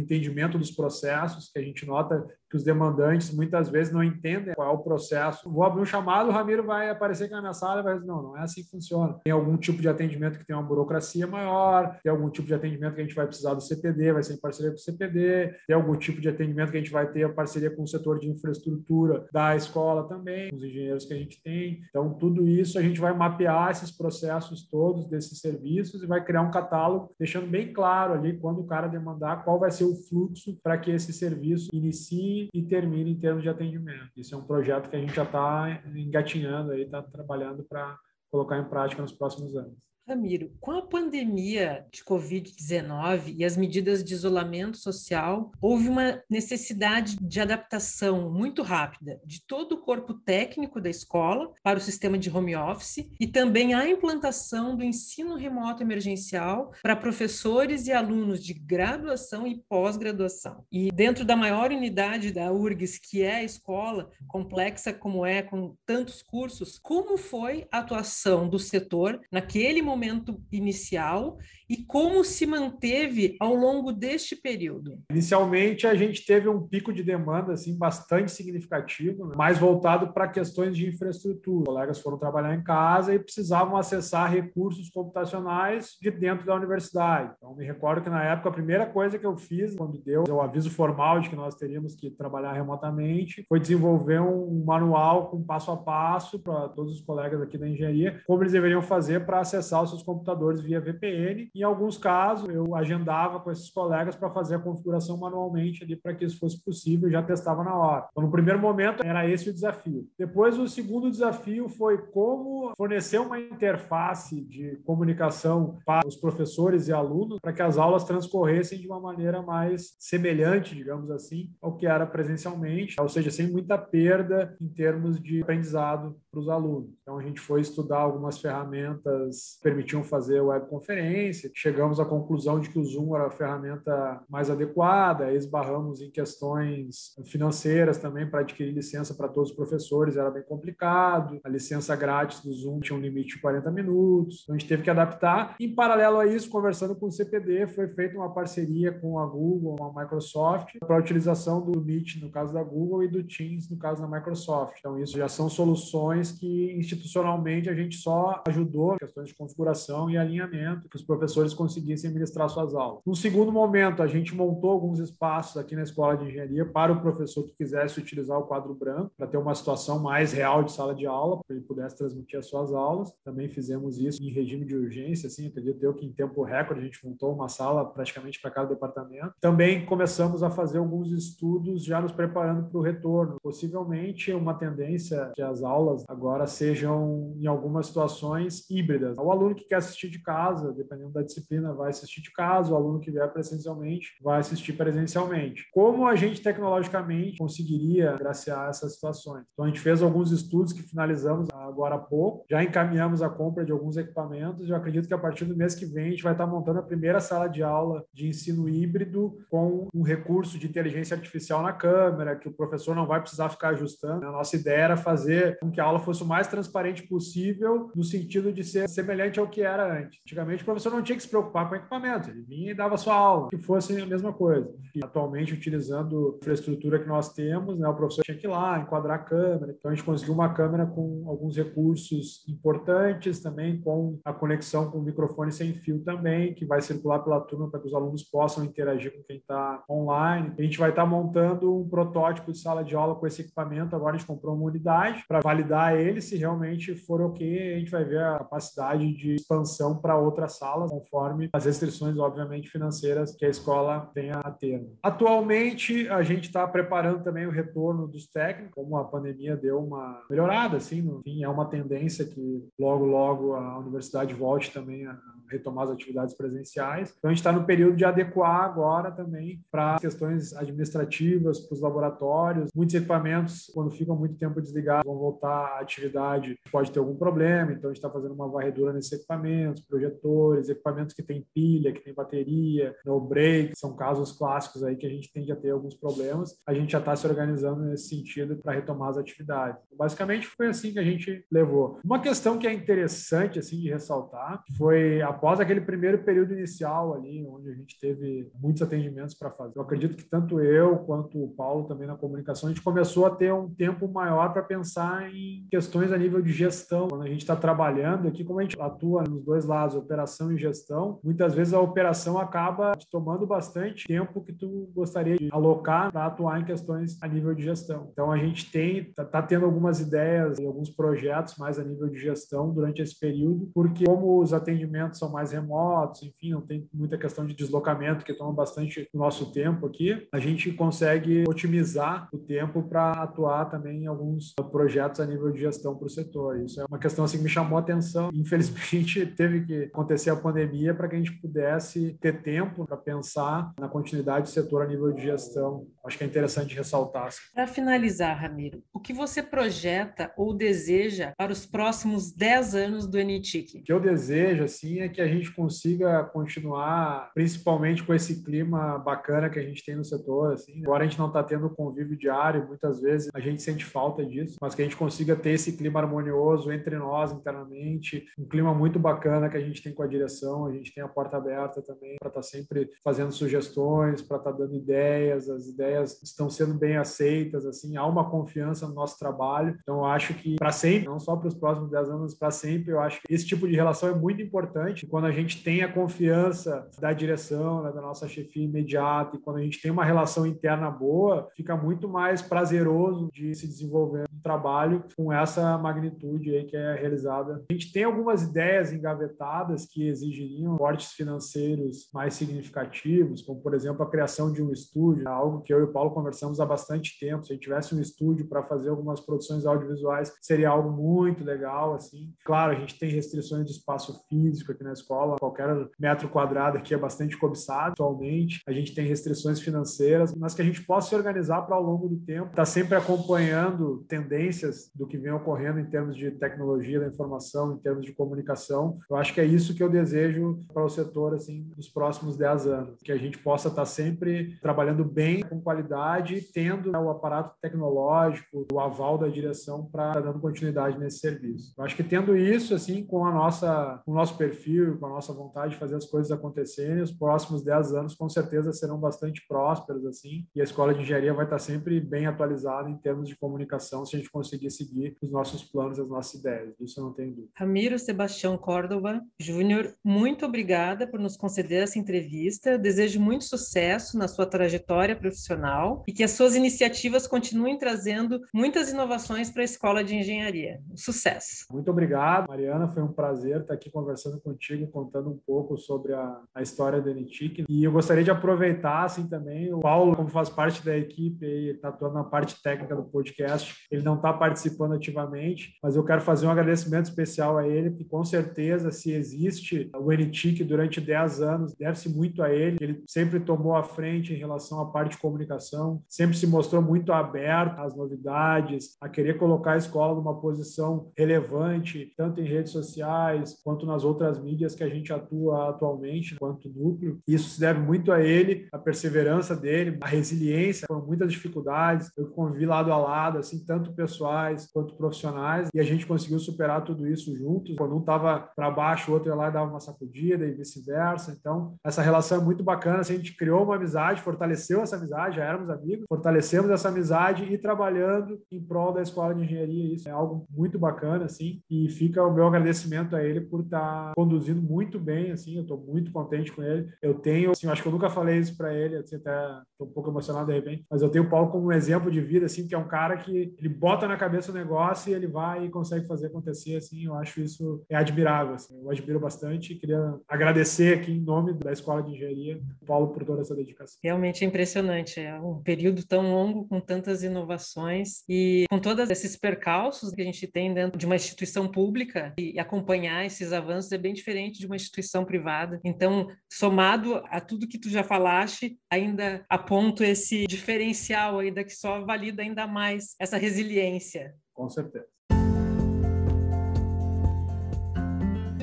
entendimento 0.00 0.58
dos 0.58 0.70
processos, 0.70 1.50
que 1.50 1.58
a 1.58 1.62
gente 1.62 1.86
nota 1.86 2.26
que 2.50 2.56
os 2.56 2.64
demandantes 2.64 3.32
muitas 3.32 3.68
vezes 3.68 3.92
não 3.92 4.02
entendem 4.02 4.54
qual 4.54 4.68
é 4.68 4.74
o 4.74 4.78
processo. 4.78 5.48
Vou 5.48 5.62
abrir 5.62 5.80
um 5.80 5.84
chamado, 5.84 6.28
o 6.28 6.32
Ramiro 6.32 6.64
vai 6.64 6.90
aparecer 6.90 7.24
aqui 7.24 7.34
na 7.34 7.40
minha 7.40 7.52
sala 7.52 7.80
e 7.80 7.84
vai 7.84 7.94
dizer, 7.94 8.06
não, 8.06 8.22
não 8.22 8.36
é 8.36 8.42
assim 8.42 8.62
que 8.62 8.70
funciona. 8.70 9.16
Tem 9.22 9.32
algum 9.32 9.56
tipo 9.56 9.80
de 9.80 9.88
atendimento 9.88 10.38
que 10.38 10.44
tem 10.44 10.56
uma 10.56 10.62
burocracia 10.62 11.26
maior, 11.26 11.98
tem 12.02 12.10
algum 12.10 12.28
tipo 12.28 12.48
de 12.48 12.54
atendimento 12.54 12.94
que 12.94 13.00
a 13.00 13.04
gente 13.04 13.14
vai 13.14 13.26
precisar 13.26 13.54
do 13.54 13.60
CPD, 13.60 14.12
vai 14.12 14.22
ser 14.22 14.34
em 14.34 14.40
parceria 14.40 14.72
com 14.72 14.76
o 14.76 14.80
CPD, 14.80 15.54
tem 15.66 15.76
algum 15.76 15.94
tipo 15.96 16.20
de 16.20 16.28
atendimento 16.28 16.72
que 16.72 16.76
a 16.76 16.80
gente 16.80 16.92
vai 16.92 17.10
ter 17.10 17.22
a 17.22 17.28
parceria 17.28 17.70
com 17.70 17.82
o 17.82 17.88
setor 17.88 18.18
de 18.18 18.28
infraestrutura 18.28 19.26
da 19.32 19.54
escola 19.54 20.08
também, 20.08 20.50
com 20.50 20.56
os 20.56 20.64
engenheiros 20.64 21.04
que 21.04 21.14
a 21.14 21.16
gente 21.16 21.40
tem. 21.42 21.80
Então, 21.88 22.12
tudo 22.14 22.48
isso 22.48 22.78
a 22.78 22.82
gente 22.82 23.00
vai 23.00 23.16
mapear 23.16 23.70
esses 23.70 23.90
processos 23.90 24.68
todos 24.68 25.08
desses 25.08 25.38
serviços 25.38 26.02
e 26.02 26.06
vai 26.06 26.24
criar 26.24 26.42
um 26.42 26.50
catálogo, 26.50 27.14
deixando 27.18 27.46
bem 27.46 27.72
claro 27.72 28.14
ali 28.14 28.36
quando 28.38 28.60
o 28.60 28.66
cara 28.66 28.88
demandar 28.88 29.44
qual 29.44 29.58
vai 29.58 29.70
ser 29.70 29.84
o 29.84 29.94
fluxo 29.94 30.58
para 30.62 30.76
que 30.78 30.90
esse 30.90 31.12
serviço 31.12 31.70
inicie 31.72 32.39
e 32.54 32.62
termine 32.62 33.10
em 33.10 33.18
termos 33.18 33.42
de 33.42 33.48
atendimento. 33.48 34.10
Isso 34.16 34.34
é 34.34 34.38
um 34.38 34.44
projeto 34.44 34.88
que 34.88 34.96
a 34.96 35.00
gente 35.00 35.14
já 35.14 35.24
está 35.24 35.82
engatinhando 35.94 36.72
está 36.82 37.02
trabalhando 37.02 37.64
para 37.64 37.98
colocar 38.30 38.58
em 38.58 38.64
prática 38.64 39.02
nos 39.02 39.12
próximos 39.12 39.56
anos. 39.56 39.89
Ramiro, 40.08 40.52
com 40.60 40.72
a 40.72 40.82
pandemia 40.82 41.86
de 41.92 42.02
Covid-19 42.04 43.34
e 43.36 43.44
as 43.44 43.56
medidas 43.56 44.02
de 44.02 44.12
isolamento 44.12 44.76
social, 44.76 45.52
houve 45.60 45.88
uma 45.88 46.20
necessidade 46.28 47.16
de 47.16 47.40
adaptação 47.40 48.28
muito 48.30 48.62
rápida 48.62 49.20
de 49.24 49.44
todo 49.46 49.72
o 49.72 49.80
corpo 49.80 50.14
técnico 50.14 50.80
da 50.80 50.90
escola 50.90 51.52
para 51.62 51.78
o 51.78 51.82
sistema 51.82 52.18
de 52.18 52.28
home 52.28 52.56
office 52.56 53.08
e 53.20 53.26
também 53.26 53.72
a 53.72 53.88
implantação 53.88 54.76
do 54.76 54.82
ensino 54.82 55.36
remoto 55.36 55.82
emergencial 55.82 56.72
para 56.82 56.96
professores 56.96 57.86
e 57.86 57.92
alunos 57.92 58.44
de 58.44 58.52
graduação 58.52 59.46
e 59.46 59.62
pós-graduação. 59.68 60.64
E 60.72 60.90
dentro 60.90 61.24
da 61.24 61.36
maior 61.36 61.70
unidade 61.70 62.32
da 62.32 62.50
URGS, 62.50 62.98
que 62.98 63.22
é 63.22 63.36
a 63.36 63.44
escola, 63.44 64.10
complexa 64.26 64.92
como 64.92 65.24
é, 65.24 65.40
com 65.40 65.76
tantos 65.86 66.20
cursos, 66.20 66.78
como 66.78 67.16
foi 67.16 67.68
a 67.70 67.78
atuação 67.78 68.48
do 68.48 68.58
setor 68.58 69.20
naquele 69.30 69.80
momento? 69.80 69.89
Momento 69.90 70.40
inicial 70.50 71.36
e 71.70 71.76
como 71.76 72.24
se 72.24 72.44
manteve 72.46 73.36
ao 73.38 73.54
longo 73.54 73.92
deste 73.92 74.34
período? 74.34 74.98
Inicialmente, 75.08 75.86
a 75.86 75.94
gente 75.94 76.26
teve 76.26 76.48
um 76.48 76.66
pico 76.66 76.92
de 76.92 77.04
demanda 77.04 77.52
assim 77.52 77.78
bastante 77.78 78.32
significativo, 78.32 79.28
né? 79.28 79.36
mais 79.36 79.56
voltado 79.56 80.12
para 80.12 80.26
questões 80.26 80.76
de 80.76 80.88
infraestrutura. 80.88 81.60
Os 81.60 81.66
colegas 81.66 82.00
foram 82.00 82.18
trabalhar 82.18 82.56
em 82.56 82.64
casa 82.64 83.14
e 83.14 83.20
precisavam 83.20 83.76
acessar 83.76 84.32
recursos 84.32 84.90
computacionais 84.90 85.96
de 86.02 86.10
dentro 86.10 86.44
da 86.44 86.56
universidade. 86.56 87.34
Então, 87.36 87.54
me 87.54 87.64
recordo 87.64 88.02
que 88.02 88.10
na 88.10 88.24
época 88.24 88.48
a 88.48 88.52
primeira 88.52 88.84
coisa 88.84 89.16
que 89.16 89.26
eu 89.26 89.36
fiz, 89.36 89.76
quando 89.76 89.96
deu 89.98 90.24
o 90.28 90.40
aviso 90.40 90.70
formal 90.70 91.20
de 91.20 91.30
que 91.30 91.36
nós 91.36 91.54
teríamos 91.54 91.94
que 91.94 92.10
trabalhar 92.10 92.52
remotamente, 92.52 93.44
foi 93.48 93.60
desenvolver 93.60 94.20
um 94.20 94.64
manual 94.64 95.30
com 95.30 95.40
passo 95.40 95.70
a 95.70 95.76
passo 95.76 96.40
para 96.40 96.68
todos 96.70 96.94
os 96.94 97.00
colegas 97.00 97.40
aqui 97.40 97.56
da 97.56 97.68
engenharia, 97.68 98.20
como 98.26 98.42
eles 98.42 98.52
deveriam 98.52 98.82
fazer 98.82 99.24
para 99.24 99.38
acessar 99.38 99.84
os 99.84 99.90
seus 99.90 100.02
computadores 100.02 100.60
via 100.60 100.80
VPN. 100.80 101.48
Em 101.60 101.62
alguns 101.62 101.98
casos, 101.98 102.48
eu 102.48 102.74
agendava 102.74 103.38
com 103.38 103.50
esses 103.50 103.68
colegas 103.68 104.16
para 104.16 104.30
fazer 104.30 104.54
a 104.54 104.58
configuração 104.58 105.18
manualmente 105.18 105.84
ali 105.84 105.94
para 105.94 106.14
que 106.14 106.24
isso 106.24 106.38
fosse 106.38 106.58
possível 106.64 107.06
e 107.06 107.12
já 107.12 107.22
testava 107.22 107.62
na 107.62 107.76
hora. 107.76 108.08
Então, 108.10 108.24
no 108.24 108.30
primeiro 108.30 108.58
momento, 108.58 109.04
era 109.04 109.28
esse 109.28 109.50
o 109.50 109.52
desafio. 109.52 110.08
Depois, 110.18 110.58
o 110.58 110.66
segundo 110.66 111.10
desafio 111.10 111.68
foi 111.68 111.98
como 111.98 112.72
fornecer 112.74 113.18
uma 113.18 113.38
interface 113.38 114.40
de 114.40 114.76
comunicação 114.86 115.78
para 115.84 116.08
os 116.08 116.16
professores 116.16 116.88
e 116.88 116.94
alunos 116.94 117.38
para 117.42 117.52
que 117.52 117.60
as 117.60 117.76
aulas 117.76 118.04
transcorressem 118.04 118.78
de 118.78 118.86
uma 118.86 118.98
maneira 118.98 119.42
mais 119.42 119.94
semelhante, 119.98 120.74
digamos 120.74 121.10
assim, 121.10 121.50
ao 121.60 121.76
que 121.76 121.86
era 121.86 122.06
presencialmente, 122.06 122.96
ou 122.98 123.08
seja, 123.10 123.30
sem 123.30 123.50
muita 123.50 123.76
perda 123.76 124.56
em 124.58 124.68
termos 124.68 125.20
de 125.20 125.42
aprendizado 125.42 126.16
para 126.30 126.40
os 126.40 126.48
alunos. 126.48 126.88
Então, 127.02 127.18
a 127.18 127.22
gente 127.22 127.38
foi 127.38 127.60
estudar 127.60 127.98
algumas 127.98 128.38
ferramentas 128.38 129.56
que 129.56 129.62
permitiam 129.62 130.02
fazer 130.02 130.40
webconferência, 130.40 131.49
chegamos 131.54 132.00
à 132.00 132.04
conclusão 132.04 132.60
de 132.60 132.70
que 132.70 132.78
o 132.78 132.84
Zoom 132.84 133.14
era 133.14 133.26
a 133.26 133.30
ferramenta 133.30 134.22
mais 134.28 134.50
adequada, 134.50 135.32
esbarramos 135.32 136.00
em 136.00 136.10
questões 136.10 137.14
financeiras 137.26 137.98
também 137.98 138.28
para 138.28 138.40
adquirir 138.40 138.72
licença 138.72 139.14
para 139.14 139.28
todos 139.28 139.50
os 139.50 139.56
professores, 139.56 140.16
era 140.16 140.30
bem 140.30 140.42
complicado, 140.42 141.40
a 141.44 141.48
licença 141.48 141.94
grátis 141.96 142.40
do 142.42 142.52
Zoom 142.52 142.80
tinha 142.80 142.98
um 142.98 143.02
limite 143.02 143.36
de 143.36 143.40
40 143.40 143.70
minutos, 143.70 144.42
então 144.42 144.54
a 144.54 144.58
gente 144.58 144.68
teve 144.68 144.82
que 144.82 144.90
adaptar. 144.90 145.56
Em 145.60 145.74
paralelo 145.74 146.18
a 146.18 146.26
isso, 146.26 146.50
conversando 146.50 146.94
com 146.94 147.06
o 147.06 147.12
CPD, 147.12 147.66
foi 147.68 147.88
feita 147.88 148.16
uma 148.16 148.32
parceria 148.32 148.92
com 148.92 149.18
a 149.18 149.26
Google, 149.26 149.76
a 149.80 150.00
Microsoft, 150.00 150.78
para 150.80 150.96
a 150.96 150.98
utilização 150.98 151.60
do 151.60 151.80
Meet, 151.80 152.20
no 152.20 152.30
caso 152.30 152.52
da 152.52 152.62
Google, 152.62 153.04
e 153.04 153.08
do 153.08 153.22
Teams, 153.22 153.70
no 153.70 153.76
caso 153.76 154.02
da 154.02 154.08
Microsoft. 154.08 154.76
Então, 154.78 154.98
isso 154.98 155.16
já 155.16 155.28
são 155.28 155.48
soluções 155.48 156.32
que 156.32 156.72
institucionalmente 156.72 157.68
a 157.68 157.74
gente 157.74 157.96
só 157.96 158.42
ajudou, 158.46 158.96
questões 158.96 159.28
de 159.28 159.34
configuração 159.34 160.10
e 160.10 160.16
alinhamento, 160.16 160.88
que 160.88 160.96
os 160.96 161.02
professores 161.02 161.39
conseguissem 161.54 162.10
ministrar 162.10 162.48
suas 162.48 162.74
aulas. 162.74 163.02
No 163.06 163.14
segundo 163.14 163.50
momento, 163.50 164.02
a 164.02 164.06
gente 164.06 164.34
montou 164.34 164.70
alguns 164.70 164.98
espaços 164.98 165.56
aqui 165.56 165.74
na 165.74 165.82
Escola 165.82 166.16
de 166.16 166.26
Engenharia 166.26 166.64
para 166.64 166.92
o 166.92 167.00
professor 167.00 167.44
que 167.44 167.54
quisesse 167.54 167.98
utilizar 167.98 168.38
o 168.38 168.44
quadro 168.44 168.74
branco, 168.74 169.12
para 169.16 169.26
ter 169.26 169.36
uma 169.36 169.54
situação 169.54 169.98
mais 169.98 170.32
real 170.32 170.62
de 170.62 170.72
sala 170.72 170.94
de 170.94 171.06
aula, 171.06 171.40
para 171.46 171.56
ele 171.56 171.64
pudesse 171.64 171.96
transmitir 171.96 172.38
as 172.38 172.46
suas 172.46 172.72
aulas. 172.72 173.12
Também 173.24 173.48
fizemos 173.48 173.98
isso 173.98 174.22
em 174.22 174.30
regime 174.30 174.64
de 174.64 174.76
urgência, 174.76 175.26
assim, 175.26 175.46
acredito 175.46 175.82
eu 175.82 175.94
que 175.94 176.06
em 176.06 176.12
tempo 176.12 176.42
recorde 176.42 176.80
a 176.80 176.84
gente 176.84 177.04
montou 177.04 177.32
uma 177.32 177.48
sala 177.48 177.84
praticamente 177.84 178.40
para 178.40 178.50
cada 178.50 178.68
departamento. 178.68 179.34
Também 179.40 179.84
começamos 179.86 180.42
a 180.42 180.50
fazer 180.50 180.78
alguns 180.78 181.10
estudos 181.10 181.84
já 181.84 182.00
nos 182.00 182.12
preparando 182.12 182.68
para 182.68 182.78
o 182.78 182.82
retorno. 182.82 183.36
Possivelmente 183.42 184.32
uma 184.32 184.54
tendência 184.54 185.30
que 185.34 185.42
as 185.42 185.62
aulas 185.62 186.04
agora 186.08 186.46
sejam, 186.46 187.34
em 187.36 187.46
algumas 187.46 187.86
situações, 187.86 188.68
híbridas. 188.70 189.16
O 189.18 189.30
aluno 189.30 189.54
que 189.54 189.64
quer 189.64 189.76
assistir 189.76 190.08
de 190.08 190.20
casa, 190.20 190.72
dependendo 190.72 191.10
da 191.10 191.22
disciplina, 191.30 191.72
vai 191.72 191.90
assistir 191.90 192.20
de 192.20 192.32
casa, 192.32 192.72
o 192.72 192.76
aluno 192.76 193.00
que 193.00 193.10
vier 193.10 193.30
presencialmente 193.32 194.08
vai 194.22 194.40
assistir 194.40 194.72
presencialmente. 194.74 195.64
Como 195.72 196.06
a 196.06 196.14
gente 196.16 196.42
tecnologicamente 196.42 197.38
conseguiria 197.38 198.16
graciar 198.16 198.68
essas 198.68 198.94
situações? 198.94 199.44
Então, 199.52 199.64
a 199.64 199.68
gente 199.68 199.80
fez 199.80 200.02
alguns 200.02 200.30
estudos 200.32 200.72
que 200.72 200.82
finalizamos 200.82 201.48
agora 201.54 201.94
há 201.94 201.98
pouco, 201.98 202.44
já 202.50 202.62
encaminhamos 202.62 203.22
a 203.22 203.28
compra 203.28 203.64
de 203.64 203.72
alguns 203.72 203.96
equipamentos 203.96 204.66
e 204.66 204.70
eu 204.70 204.76
acredito 204.76 205.08
que 205.08 205.14
a 205.14 205.18
partir 205.18 205.44
do 205.44 205.56
mês 205.56 205.74
que 205.74 205.86
vem 205.86 206.08
a 206.08 206.10
gente 206.10 206.22
vai 206.22 206.32
estar 206.32 206.46
montando 206.46 206.78
a 206.78 206.82
primeira 206.82 207.20
sala 207.20 207.48
de 207.48 207.62
aula 207.62 208.04
de 208.12 208.28
ensino 208.28 208.68
híbrido 208.68 209.36
com 209.50 209.88
um 209.94 210.02
recurso 210.02 210.58
de 210.58 210.66
inteligência 210.66 211.16
artificial 211.16 211.62
na 211.62 211.72
câmera, 211.72 212.36
que 212.36 212.48
o 212.48 212.52
professor 212.52 212.94
não 212.94 213.06
vai 213.06 213.20
precisar 213.20 213.48
ficar 213.48 213.70
ajustando. 213.70 214.26
A 214.26 214.32
nossa 214.32 214.56
ideia 214.56 214.80
era 214.82 214.96
fazer 214.96 215.58
com 215.58 215.70
que 215.70 215.80
a 215.80 215.84
aula 215.84 216.00
fosse 216.00 216.22
o 216.22 216.26
mais 216.26 216.46
transparente 216.46 217.06
possível, 217.06 217.90
no 217.94 218.02
sentido 218.02 218.52
de 218.52 218.64
ser 218.64 218.88
semelhante 218.88 219.38
ao 219.38 219.48
que 219.48 219.62
era 219.62 220.00
antes. 220.00 220.20
Antigamente, 220.26 220.62
o 220.62 220.64
professor 220.64 220.92
não 220.92 221.02
tinha 221.02 221.09
que 221.16 221.22
se 221.22 221.28
preocupar 221.28 221.68
com 221.68 221.76
equipamento, 221.76 222.30
ele 222.30 222.42
vinha 222.42 222.72
e 222.72 222.74
dava 222.74 222.96
sua 222.96 223.14
aula, 223.14 223.48
que 223.48 223.58
fosse 223.58 224.00
a 224.00 224.06
mesma 224.06 224.32
coisa. 224.32 224.70
E, 224.94 225.00
atualmente, 225.04 225.54
utilizando 225.54 226.34
a 226.34 226.36
infraestrutura 226.38 226.98
que 226.98 227.08
nós 227.08 227.32
temos, 227.32 227.78
né, 227.78 227.88
o 227.88 227.94
professor 227.94 228.22
tinha 228.22 228.36
que 228.36 228.46
ir 228.46 228.50
lá, 228.50 228.78
enquadrar 228.78 229.18
a 229.18 229.22
câmera. 229.22 229.74
Então, 229.76 229.90
a 229.90 229.94
gente 229.94 230.04
conseguiu 230.04 230.34
uma 230.34 230.52
câmera 230.52 230.86
com 230.86 231.24
alguns 231.26 231.56
recursos 231.56 232.44
importantes 232.48 233.40
também 233.40 233.80
com 233.80 234.18
a 234.24 234.32
conexão 234.32 234.90
com 234.90 234.98
o 234.98 235.02
microfone 235.02 235.52
sem 235.52 235.74
fio 235.74 236.02
também, 236.02 236.54
que 236.54 236.64
vai 236.64 236.80
circular 236.80 237.20
pela 237.20 237.40
turma 237.40 237.70
para 237.70 237.80
que 237.80 237.86
os 237.86 237.94
alunos 237.94 238.22
possam 238.22 238.64
interagir 238.64 239.14
com 239.14 239.22
quem 239.22 239.36
está 239.36 239.82
online. 239.88 240.54
A 240.58 240.62
gente 240.62 240.78
vai 240.78 240.90
estar 240.90 241.02
tá 241.02 241.08
montando 241.08 241.80
um 241.80 241.88
protótipo 241.88 242.52
de 242.52 242.58
sala 242.58 242.84
de 242.84 242.94
aula 242.94 243.14
com 243.14 243.26
esse 243.26 243.42
equipamento. 243.42 243.94
Agora 243.94 244.14
a 244.14 244.18
gente 244.18 244.26
comprou 244.26 244.54
uma 244.54 244.66
unidade 244.66 245.24
para 245.26 245.40
validar 245.40 245.94
ele. 245.94 246.20
Se 246.20 246.36
realmente 246.36 246.94
for 246.94 247.20
ok, 247.20 247.74
a 247.74 247.78
gente 247.78 247.90
vai 247.90 248.04
ver 248.04 248.22
a 248.22 248.38
capacidade 248.38 249.12
de 249.14 249.34
expansão 249.34 249.96
para 249.96 250.18
outras 250.18 250.58
salas, 250.58 250.92
conforme 251.00 251.48
as 251.52 251.64
restrições, 251.64 252.16
obviamente, 252.18 252.68
financeiras 252.68 253.34
que 253.34 253.44
a 253.44 253.48
escola 253.48 254.10
tenha 254.14 254.38
a 254.38 254.50
ter. 254.50 254.86
Atualmente, 255.02 256.08
a 256.08 256.22
gente 256.22 256.44
está 256.44 256.66
preparando 256.66 257.24
também 257.24 257.46
o 257.46 257.50
retorno 257.50 258.06
dos 258.06 258.26
técnicos, 258.26 258.74
como 258.74 258.96
a 258.96 259.04
pandemia 259.04 259.56
deu 259.56 259.78
uma 259.78 260.22
melhorada, 260.28 260.76
assim, 260.76 260.98
enfim, 260.98 261.42
é 261.42 261.48
uma 261.48 261.66
tendência 261.66 262.24
que 262.24 262.68
logo, 262.78 263.04
logo 263.04 263.54
a 263.54 263.78
universidade 263.78 264.34
volte 264.34 264.72
também 264.72 265.06
a 265.06 265.18
retomar 265.50 265.84
as 265.84 265.90
atividades 265.90 266.34
presenciais. 266.34 267.14
Então, 267.18 267.28
a 267.28 267.32
gente 267.32 267.40
está 267.40 267.52
no 267.52 267.64
período 267.64 267.96
de 267.96 268.04
adequar 268.04 268.64
agora 268.64 269.10
também 269.10 269.60
para 269.70 269.98
questões 269.98 270.54
administrativas, 270.54 271.60
para 271.60 271.74
os 271.74 271.80
laboratórios. 271.80 272.70
Muitos 272.74 272.94
equipamentos, 272.94 273.70
quando 273.74 273.90
ficam 273.90 274.16
muito 274.16 274.36
tempo 274.36 274.60
desligados, 274.60 275.04
vão 275.04 275.18
voltar 275.18 275.76
à 275.76 275.80
atividade, 275.80 276.58
pode 276.70 276.90
ter 276.90 276.98
algum 276.98 277.16
problema. 277.16 277.72
Então, 277.72 277.90
a 277.90 277.92
gente 277.92 277.98
está 277.98 278.10
fazendo 278.10 278.34
uma 278.34 278.48
varredura 278.48 278.92
nesses 278.92 279.12
equipamentos, 279.12 279.82
projetores, 279.82 280.68
equipamentos 280.68 281.14
que 281.14 281.22
têm 281.22 281.46
pilha, 281.54 281.92
que 281.92 282.00
têm 282.00 282.14
bateria, 282.14 282.94
no 283.04 283.20
break, 283.20 283.78
são 283.78 283.94
casos 283.94 284.32
clássicos 284.32 284.82
aí 284.84 284.96
que 284.96 285.06
a 285.06 285.10
gente 285.10 285.32
tende 285.32 285.52
a 285.52 285.56
ter 285.56 285.70
alguns 285.70 285.94
problemas. 285.94 286.56
A 286.66 286.74
gente 286.74 286.92
já 286.92 286.98
está 286.98 287.14
se 287.14 287.26
organizando 287.26 287.82
nesse 287.82 288.08
sentido 288.08 288.56
para 288.56 288.72
retomar 288.72 289.10
as 289.10 289.18
atividades. 289.18 289.82
Basicamente, 289.96 290.46
foi 290.46 290.68
assim 290.68 290.92
que 290.92 290.98
a 290.98 291.04
gente 291.04 291.44
levou. 291.50 291.98
Uma 292.04 292.20
questão 292.20 292.58
que 292.58 292.66
é 292.66 292.72
interessante 292.72 293.58
assim 293.58 293.78
de 293.80 293.90
ressaltar 293.90 294.62
foi 294.76 295.20
a 295.22 295.32
após 295.40 295.58
aquele 295.58 295.80
primeiro 295.80 296.18
período 296.18 296.52
inicial 296.52 297.14
ali, 297.14 297.46
onde 297.46 297.70
a 297.70 297.72
gente 297.72 297.98
teve 297.98 298.50
muitos 298.60 298.82
atendimentos 298.82 299.34
para 299.34 299.50
fazer. 299.50 299.78
Eu 299.78 299.82
acredito 299.82 300.14
que 300.14 300.28
tanto 300.28 300.60
eu 300.60 300.98
quanto 300.98 301.42
o 301.42 301.48
Paulo 301.48 301.88
também 301.88 302.06
na 302.06 302.14
comunicação, 302.14 302.68
a 302.68 302.72
gente 302.72 302.84
começou 302.84 303.24
a 303.24 303.30
ter 303.30 303.50
um 303.50 303.70
tempo 303.70 304.06
maior 304.06 304.52
para 304.52 304.62
pensar 304.62 305.34
em 305.34 305.66
questões 305.70 306.12
a 306.12 306.18
nível 306.18 306.42
de 306.42 306.52
gestão. 306.52 307.08
Quando 307.08 307.22
a 307.22 307.28
gente 307.28 307.40
está 307.40 307.56
trabalhando 307.56 308.28
aqui, 308.28 308.44
como 308.44 308.60
a 308.60 308.62
gente 308.62 308.78
atua 308.78 309.22
nos 309.22 309.42
dois 309.42 309.64
lados, 309.64 309.96
operação 309.96 310.52
e 310.52 310.58
gestão, 310.58 311.18
muitas 311.24 311.54
vezes 311.54 311.72
a 311.72 311.80
operação 311.80 312.38
acaba 312.38 312.92
te 312.92 313.08
tomando 313.10 313.46
bastante 313.46 314.06
tempo 314.06 314.42
que 314.42 314.52
tu 314.52 314.90
gostaria 314.94 315.38
de 315.38 315.48
alocar 315.50 316.12
para 316.12 316.26
atuar 316.26 316.60
em 316.60 316.66
questões 316.66 317.16
a 317.22 317.26
nível 317.26 317.54
de 317.54 317.62
gestão. 317.62 318.10
Então 318.12 318.30
a 318.30 318.36
gente 318.36 318.70
tem 318.70 319.10
tá, 319.14 319.24
tá 319.24 319.40
tendo 319.40 319.64
algumas 319.64 320.00
ideias 320.00 320.58
e 320.58 320.66
alguns 320.66 320.90
projetos 320.90 321.56
mais 321.56 321.78
a 321.78 321.82
nível 321.82 322.08
de 322.10 322.20
gestão 322.20 322.70
durante 322.70 323.00
esse 323.00 323.18
período, 323.18 323.70
porque 323.72 324.04
como 324.04 324.38
os 324.38 324.52
atendimentos 324.52 325.18
são 325.18 325.29
mais 325.30 325.52
remotos, 325.52 326.22
enfim, 326.22 326.50
não 326.50 326.60
tem 326.60 326.88
muita 326.92 327.16
questão 327.16 327.46
de 327.46 327.54
deslocamento 327.54 328.24
que 328.24 328.34
toma 328.34 328.52
bastante 328.52 329.08
do 329.12 329.18
nosso 329.18 329.52
tempo 329.52 329.86
aqui, 329.86 330.28
a 330.32 330.38
gente 330.38 330.72
consegue 330.72 331.44
otimizar 331.48 332.28
o 332.32 332.38
tempo 332.38 332.82
para 332.82 333.12
atuar 333.12 333.66
também 333.66 334.04
em 334.04 334.06
alguns 334.06 334.54
projetos 334.70 335.20
a 335.20 335.26
nível 335.26 335.50
de 335.50 335.60
gestão 335.60 335.94
para 335.96 336.06
o 336.06 336.10
setor. 336.10 336.60
Isso 336.60 336.80
é 336.80 336.84
uma 336.88 336.98
questão 336.98 337.24
assim 337.24 337.38
que 337.38 337.44
me 337.44 337.50
chamou 337.50 337.78
a 337.78 337.80
atenção. 337.80 338.30
Infelizmente, 338.34 339.26
teve 339.26 339.64
que 339.64 339.84
acontecer 339.84 340.30
a 340.30 340.36
pandemia 340.36 340.94
para 340.94 341.08
que 341.08 341.16
a 341.16 341.18
gente 341.18 341.32
pudesse 341.40 342.16
ter 342.20 342.42
tempo 342.42 342.86
para 342.86 342.96
pensar 342.96 343.72
na 343.78 343.88
continuidade 343.88 344.44
do 344.44 344.48
setor 344.50 344.82
a 344.82 344.86
nível 344.86 345.12
de 345.12 345.22
gestão. 345.22 345.86
Acho 346.04 346.18
que 346.18 346.24
é 346.24 346.26
interessante 346.26 346.74
ressaltar. 346.74 347.26
Assim. 347.26 347.38
Para 347.54 347.66
finalizar, 347.66 348.36
Ramiro, 348.38 348.82
o 348.92 349.00
que 349.00 349.12
você 349.12 349.42
projeta 349.42 350.32
ou 350.36 350.54
deseja 350.54 351.32
para 351.36 351.52
os 351.52 351.66
próximos 351.66 352.32
10 352.32 352.74
anos 352.74 353.06
do 353.06 353.18
NTIC? 353.18 353.78
O 353.78 353.82
que 353.82 353.92
eu 353.92 354.00
desejo, 354.00 354.64
assim, 354.64 355.00
é 355.00 355.08
que 355.08 355.19
a 355.20 355.28
gente 355.28 355.52
consiga 355.52 356.24
continuar, 356.24 357.30
principalmente 357.34 358.02
com 358.02 358.14
esse 358.14 358.42
clima 358.42 358.98
bacana 358.98 359.50
que 359.50 359.58
a 359.58 359.62
gente 359.62 359.84
tem 359.84 359.96
no 359.96 360.04
setor. 360.04 360.54
Assim. 360.54 360.82
Agora 360.82 361.04
a 361.04 361.06
gente 361.06 361.18
não 361.18 361.28
está 361.28 361.42
tendo 361.42 361.70
convívio 361.70 362.16
diário, 362.16 362.66
muitas 362.66 363.00
vezes 363.00 363.30
a 363.34 363.40
gente 363.40 363.62
sente 363.62 363.84
falta 363.84 364.24
disso, 364.24 364.56
mas 364.60 364.74
que 364.74 364.82
a 364.82 364.84
gente 364.84 364.96
consiga 364.96 365.36
ter 365.36 365.50
esse 365.50 365.76
clima 365.76 366.00
harmonioso 366.00 366.72
entre 366.72 366.96
nós 366.96 367.32
internamente, 367.32 368.26
um 368.38 368.44
clima 368.44 368.74
muito 368.74 368.98
bacana 368.98 369.48
que 369.48 369.56
a 369.56 369.60
gente 369.60 369.82
tem 369.82 369.92
com 369.92 370.02
a 370.02 370.06
direção, 370.06 370.66
a 370.66 370.72
gente 370.72 370.92
tem 370.92 371.02
a 371.02 371.08
porta 371.08 371.36
aberta 371.36 371.82
também 371.82 372.16
para 372.18 372.28
estar 372.28 372.40
tá 372.40 372.46
sempre 372.46 372.90
fazendo 373.02 373.32
sugestões, 373.32 374.22
para 374.22 374.36
estar 374.38 374.52
tá 374.52 374.58
dando 374.58 374.74
ideias, 374.76 375.48
as 375.48 375.66
ideias 375.66 376.22
estão 376.22 376.48
sendo 376.48 376.74
bem 376.74 376.96
aceitas, 376.96 377.66
assim, 377.66 377.96
há 377.96 378.06
uma 378.06 378.30
confiança 378.30 378.86
no 378.86 378.94
nosso 378.94 379.18
trabalho. 379.18 379.76
Então, 379.82 380.04
acho 380.04 380.34
que 380.34 380.56
para 380.56 380.72
sempre, 380.72 381.08
não 381.08 381.18
só 381.18 381.36
para 381.36 381.48
os 381.48 381.54
próximos 381.54 381.90
10 381.90 382.10
anos, 382.10 382.34
para 382.34 382.50
sempre, 382.50 382.92
eu 382.92 383.00
acho 383.00 383.20
que 383.20 383.32
esse 383.32 383.46
tipo 383.46 383.66
de 383.68 383.74
relação 383.74 384.08
é 384.08 384.14
muito 384.14 384.42
importante 384.42 384.99
quando 385.06 385.26
a 385.26 385.32
gente 385.32 385.62
tem 385.62 385.82
a 385.82 385.92
confiança 385.92 386.88
da 387.00 387.12
direção, 387.12 387.82
né, 387.82 387.92
da 387.92 388.00
nossa 388.00 388.28
chefia 388.28 388.64
imediata, 388.64 389.36
e 389.36 389.40
quando 389.40 389.56
a 389.56 389.62
gente 389.62 389.80
tem 389.80 389.90
uma 389.90 390.04
relação 390.04 390.46
interna 390.46 390.90
boa, 390.90 391.48
fica 391.54 391.76
muito 391.76 392.08
mais 392.08 392.42
prazeroso 392.42 393.28
de 393.32 393.54
se 393.54 393.66
desenvolver 393.66 394.26
um 394.32 394.40
trabalho 394.40 395.04
com 395.16 395.32
essa 395.32 395.76
magnitude 395.78 396.54
aí 396.54 396.64
que 396.64 396.76
é 396.76 396.94
realizada. 396.94 397.64
A 397.70 397.72
gente 397.72 397.92
tem 397.92 398.04
algumas 398.04 398.42
ideias 398.42 398.92
engavetadas 398.92 399.86
que 399.86 400.06
exigiriam 400.08 400.76
cortes 400.76 401.12
financeiros 401.12 402.08
mais 402.12 402.34
significativos, 402.34 403.42
como, 403.42 403.60
por 403.60 403.74
exemplo, 403.74 404.02
a 404.02 404.10
criação 404.10 404.52
de 404.52 404.62
um 404.62 404.72
estúdio, 404.72 405.28
algo 405.28 405.62
que 405.62 405.72
eu 405.72 405.80
e 405.80 405.84
o 405.84 405.92
Paulo 405.92 406.10
conversamos 406.10 406.60
há 406.60 406.66
bastante 406.66 407.18
tempo. 407.18 407.44
Se 407.44 407.52
a 407.52 407.54
gente 407.54 407.64
tivesse 407.64 407.94
um 407.94 408.00
estúdio 408.00 408.48
para 408.48 408.62
fazer 408.62 408.88
algumas 408.88 409.20
produções 409.20 409.66
audiovisuais, 409.66 410.32
seria 410.40 410.70
algo 410.70 410.90
muito 410.90 411.44
legal, 411.44 411.94
assim. 411.94 412.32
Claro, 412.44 412.72
a 412.72 412.74
gente 412.74 412.98
tem 412.98 413.10
restrições 413.10 413.66
de 413.66 413.72
espaço 413.72 414.24
físico 414.28 414.72
aqui 414.72 414.82
na 414.82 414.89
escola, 414.92 415.36
qualquer 415.38 415.88
metro 415.98 416.28
quadrado 416.28 416.78
aqui 416.78 416.94
é 416.94 416.98
bastante 416.98 417.36
cobiçado 417.36 417.92
atualmente. 417.92 418.62
A 418.66 418.72
gente 418.72 418.94
tem 418.94 419.06
restrições 419.06 419.60
financeiras, 419.60 420.34
mas 420.34 420.54
que 420.54 420.62
a 420.62 420.64
gente 420.64 420.82
possa 420.82 421.10
se 421.10 421.14
organizar 421.14 421.62
para 421.62 421.76
ao 421.76 421.82
longo 421.82 422.08
do 422.08 422.16
tempo, 422.16 422.50
estar 422.50 422.56
tá 422.56 422.64
sempre 422.64 422.96
acompanhando 422.96 424.04
tendências 424.08 424.90
do 424.94 425.06
que 425.06 425.18
vem 425.18 425.32
ocorrendo 425.32 425.80
em 425.80 425.86
termos 425.86 426.16
de 426.16 426.30
tecnologia 426.30 427.00
da 427.00 427.06
informação, 427.06 427.74
em 427.74 427.78
termos 427.78 428.04
de 428.04 428.12
comunicação. 428.12 428.98
Eu 429.08 429.16
acho 429.16 429.32
que 429.32 429.40
é 429.40 429.44
isso 429.44 429.74
que 429.74 429.82
eu 429.82 429.88
desejo 429.88 430.60
para 430.72 430.84
o 430.84 430.88
setor 430.88 431.34
assim 431.34 431.70
nos 431.76 431.88
próximos 431.88 432.36
10 432.36 432.66
anos, 432.66 433.00
que 433.02 433.12
a 433.12 433.16
gente 433.16 433.38
possa 433.38 433.68
estar 433.68 433.82
tá 433.82 433.86
sempre 433.86 434.58
trabalhando 434.60 435.04
bem, 435.04 435.42
com 435.42 435.60
qualidade, 435.60 436.40
tendo 436.52 436.92
né, 436.92 436.98
o 436.98 437.10
aparato 437.10 437.56
tecnológico, 437.60 438.66
o 438.72 438.80
aval 438.80 439.18
da 439.18 439.28
direção 439.28 439.86
para 439.86 440.08
estar 440.08 440.20
dando 440.20 440.40
continuidade 440.40 440.98
nesse 440.98 441.18
serviço. 441.18 441.72
Eu 441.76 441.84
acho 441.84 441.96
que 441.96 442.02
tendo 442.02 442.36
isso 442.36 442.74
assim 442.74 443.04
com 443.04 443.24
a 443.24 443.32
nossa, 443.32 444.00
com 444.04 444.12
o 444.12 444.14
nosso 444.14 444.36
perfil, 444.36 444.79
com 444.98 445.06
a 445.06 445.10
nossa 445.10 445.32
vontade 445.32 445.72
de 445.72 445.78
fazer 445.78 445.96
as 445.96 446.06
coisas 446.06 446.30
acontecerem, 446.30 447.02
os 447.02 447.12
próximos 447.12 447.62
10 447.62 447.94
anos 447.94 448.14
com 448.14 448.28
certeza 448.28 448.72
serão 448.72 448.98
bastante 448.98 449.44
prósperos 449.46 450.04
assim, 450.06 450.46
e 450.54 450.60
a 450.60 450.64
escola 450.64 450.94
de 450.94 451.02
engenharia 451.02 451.34
vai 451.34 451.44
estar 451.44 451.58
sempre 451.58 452.00
bem 452.00 452.26
atualizada 452.26 452.88
em 452.88 452.96
termos 452.96 453.28
de 453.28 453.36
comunicação 453.36 454.04
se 454.04 454.16
a 454.16 454.18
gente 454.18 454.30
conseguir 454.30 454.70
seguir 454.70 455.16
os 455.22 455.30
nossos 455.30 455.62
planos, 455.64 455.98
as 455.98 456.08
nossas 456.08 456.40
ideias. 456.40 456.74
Isso 456.80 457.00
eu 457.00 457.04
não 457.04 457.12
tenho 457.12 457.30
dúvida. 457.30 457.52
Ramiro 457.56 457.98
Sebastião 457.98 458.56
Córdova 458.56 459.20
Júnior, 459.38 459.94
muito 460.04 460.44
obrigada 460.44 461.06
por 461.06 461.20
nos 461.20 461.36
conceder 461.36 461.82
essa 461.82 461.98
entrevista. 461.98 462.78
desejo 462.78 463.20
muito 463.20 463.44
sucesso 463.44 464.18
na 464.18 464.28
sua 464.28 464.46
trajetória 464.46 465.16
profissional 465.16 466.04
e 466.06 466.12
que 466.12 466.22
as 466.22 466.32
suas 466.32 466.54
iniciativas 466.54 467.26
continuem 467.26 467.78
trazendo 467.78 468.40
muitas 468.54 468.90
inovações 468.90 469.50
para 469.50 469.62
a 469.62 469.64
escola 469.64 470.04
de 470.04 470.14
engenharia. 470.14 470.80
Sucesso. 470.94 471.66
Muito 471.70 471.90
obrigado, 471.90 472.48
Mariana. 472.48 472.88
Foi 472.88 473.02
um 473.02 473.12
prazer 473.12 473.60
estar 473.60 473.74
aqui 473.74 473.90
conversando 473.90 474.40
contigo, 474.40 474.60
contando 474.86 475.30
um 475.30 475.38
pouco 475.46 475.76
sobre 475.78 476.12
a, 476.12 476.40
a 476.54 476.62
história 476.62 477.00
do 477.00 477.10
NTIC. 477.10 477.64
E 477.68 477.84
eu 477.84 477.92
gostaria 477.92 478.24
de 478.24 478.30
aproveitar, 478.30 479.04
assim, 479.04 479.28
também, 479.28 479.72
o 479.72 479.80
Paulo, 479.80 480.16
como 480.16 480.28
faz 480.28 480.48
parte 480.48 480.84
da 480.84 480.96
equipe, 480.96 481.44
ele 481.44 481.70
está 481.72 481.88
atuando 481.88 482.14
na 482.14 482.24
parte 482.24 482.60
técnica 482.62 482.94
do 482.94 483.04
podcast, 483.04 483.86
ele 483.90 484.02
não 484.02 484.16
está 484.16 484.32
participando 484.32 484.94
ativamente, 484.94 485.74
mas 485.82 485.96
eu 485.96 486.04
quero 486.04 486.20
fazer 486.20 486.46
um 486.46 486.50
agradecimento 486.50 487.06
especial 487.06 487.58
a 487.58 487.66
ele, 487.66 487.90
que 487.90 488.04
com 488.04 488.24
certeza, 488.24 488.90
se 488.90 489.12
existe 489.12 489.90
o 489.94 490.12
NTIC 490.12 490.64
durante 490.64 491.00
10 491.00 491.40
anos, 491.40 491.74
deve-se 491.74 492.08
muito 492.08 492.42
a 492.42 492.52
ele. 492.52 492.78
Ele 492.80 493.02
sempre 493.06 493.40
tomou 493.40 493.74
a 493.74 493.82
frente 493.82 494.32
em 494.32 494.36
relação 494.36 494.80
à 494.80 494.86
parte 494.86 495.12
de 495.12 495.18
comunicação, 495.18 496.02
sempre 496.08 496.36
se 496.36 496.46
mostrou 496.46 496.82
muito 496.82 497.12
aberto 497.12 497.80
às 497.80 497.96
novidades, 497.96 498.96
a 499.00 499.08
querer 499.08 499.38
colocar 499.38 499.72
a 499.72 499.76
escola 499.78 500.14
numa 500.14 500.40
posição 500.40 501.10
relevante, 501.16 502.12
tanto 502.16 502.40
em 502.40 502.44
redes 502.44 502.72
sociais 502.72 503.58
quanto 503.64 503.86
nas 503.86 504.04
outras 504.04 504.38
mídias 504.38 504.59
que 504.68 504.84
a 504.84 504.88
gente 504.88 505.12
atua 505.12 505.70
atualmente, 505.70 506.36
quanto 506.36 506.68
núcleo. 506.68 507.18
Isso 507.26 507.50
se 507.50 507.60
deve 507.60 507.80
muito 507.80 508.12
a 508.12 508.20
ele, 508.20 508.68
a 508.72 508.78
perseverança 508.78 509.56
dele, 509.56 509.98
a 510.00 510.06
resiliência, 510.06 510.86
foram 510.86 511.04
muitas 511.06 511.32
dificuldades, 511.32 512.10
eu 512.16 512.26
convivi 512.28 512.66
lado 512.66 512.92
a 512.92 512.96
lado, 512.96 513.38
assim, 513.38 513.64
tanto 513.64 513.92
pessoais 513.92 514.68
quanto 514.72 514.94
profissionais, 514.94 515.68
e 515.74 515.80
a 515.80 515.84
gente 515.84 516.06
conseguiu 516.06 516.38
superar 516.38 516.84
tudo 516.84 517.06
isso 517.06 517.36
juntos. 517.36 517.76
Quando 517.76 517.96
um 517.96 518.00
estava 518.00 518.50
para 518.54 518.70
baixo, 518.70 519.10
o 519.10 519.14
outro 519.14 519.30
ia 519.30 519.34
lá 519.34 519.48
e 519.48 519.52
dava 519.52 519.70
uma 519.70 519.80
sacudida 519.80 520.44
e 520.46 520.52
vice-versa. 520.52 521.36
Então, 521.38 521.74
essa 521.84 522.02
relação 522.02 522.40
é 522.40 522.44
muito 522.44 522.62
bacana, 522.62 523.00
assim, 523.00 523.14
a 523.14 523.16
gente 523.16 523.36
criou 523.36 523.64
uma 523.64 523.76
amizade, 523.76 524.22
fortaleceu 524.22 524.82
essa 524.82 524.96
amizade, 524.96 525.36
já 525.36 525.44
éramos 525.44 525.70
amigos, 525.70 526.06
fortalecemos 526.08 526.70
essa 526.70 526.88
amizade 526.88 527.44
e 527.44 527.58
trabalhando 527.58 528.38
em 528.50 528.60
prol 528.62 528.92
da 528.92 529.02
escola 529.02 529.34
de 529.34 529.44
engenharia. 529.44 529.94
Isso 529.94 530.08
é 530.08 530.12
algo 530.12 530.46
muito 530.50 530.78
bacana, 530.78 531.24
assim, 531.24 531.60
e 531.70 531.88
fica 531.88 532.22
o 532.24 532.32
meu 532.32 532.46
agradecimento 532.46 533.14
a 533.14 533.22
ele 533.22 533.40
por 533.40 533.60
estar 533.60 534.08
tá 534.08 534.12
conduzindo 534.16 534.49
muito 534.54 534.98
bem, 534.98 535.30
assim, 535.30 535.56
eu 535.56 535.62
estou 535.62 535.78
muito 535.78 536.12
contente 536.12 536.52
com 536.52 536.62
ele. 536.62 536.88
Eu 537.02 537.14
tenho, 537.14 537.50
assim, 537.50 537.68
acho 537.68 537.82
que 537.82 537.88
eu 537.88 537.92
nunca 537.92 538.10
falei 538.10 538.38
isso 538.38 538.56
para 538.56 538.74
ele, 538.74 538.96
assim, 538.96 539.16
até 539.16 539.30
estou 539.72 539.86
um 539.86 539.92
pouco 539.92 540.10
emocionado 540.10 540.46
de 540.46 540.54
repente, 540.54 540.84
mas 540.90 541.02
eu 541.02 541.08
tenho 541.08 541.24
o 541.24 541.30
Paulo 541.30 541.50
como 541.50 541.66
um 541.66 541.72
exemplo 541.72 542.10
de 542.10 542.20
vida, 542.20 542.46
assim, 542.46 542.66
que 542.66 542.74
é 542.74 542.78
um 542.78 542.88
cara 542.88 543.16
que 543.16 543.54
ele 543.58 543.68
bota 543.68 544.06
na 544.06 544.16
cabeça 544.16 544.50
o 544.50 544.54
negócio 544.54 545.10
e 545.10 545.14
ele 545.14 545.26
vai 545.26 545.64
e 545.64 545.70
consegue 545.70 546.06
fazer 546.06 546.26
acontecer, 546.26 546.76
assim, 546.76 547.04
eu 547.04 547.14
acho 547.14 547.40
isso 547.40 547.82
é 547.88 547.96
admirável, 547.96 548.54
assim, 548.54 548.80
eu 548.82 548.90
admiro 548.90 549.20
bastante, 549.20 549.74
queria 549.74 550.14
agradecer 550.28 550.98
aqui 550.98 551.12
em 551.12 551.20
nome 551.20 551.54
da 551.54 551.72
Escola 551.72 552.02
de 552.02 552.12
Engenharia, 552.12 552.60
Paulo 552.86 553.08
por 553.08 553.24
toda 553.24 553.40
essa 553.40 553.54
dedicação. 553.54 553.98
Realmente 554.02 554.44
é 554.44 554.46
impressionante, 554.46 555.20
é 555.20 555.38
um 555.40 555.62
período 555.62 556.06
tão 556.06 556.30
longo 556.30 556.66
com 556.66 556.80
tantas 556.80 557.22
inovações 557.22 558.22
e 558.28 558.64
com 558.68 558.78
todos 558.78 559.10
esses 559.10 559.36
percalços 559.36 560.12
que 560.12 560.20
a 560.20 560.24
gente 560.24 560.46
tem 560.46 560.72
dentro 560.72 560.98
de 560.98 561.06
uma 561.06 561.16
instituição 561.16 561.68
pública 561.68 562.34
e 562.38 562.58
acompanhar 562.58 563.24
esses 563.24 563.52
avanços 563.52 563.92
é 563.92 563.98
bem 563.98 564.12
diferente 564.12 564.39
de 564.48 564.66
uma 564.66 564.76
instituição 564.76 565.24
privada. 565.24 565.80
Então, 565.84 566.28
somado 566.50 567.16
a 567.26 567.40
tudo 567.40 567.68
que 567.68 567.78
tu 567.78 567.90
já 567.90 568.02
falaste, 568.02 568.78
ainda 568.90 569.44
aponto 569.48 570.04
esse 570.04 570.46
diferencial 570.46 571.40
ainda 571.40 571.64
que 571.64 571.74
só 571.74 572.04
valida 572.04 572.42
ainda 572.42 572.66
mais 572.66 573.14
essa 573.18 573.36
resiliência. 573.36 574.34
Com 574.54 574.68
certeza. 574.68 575.19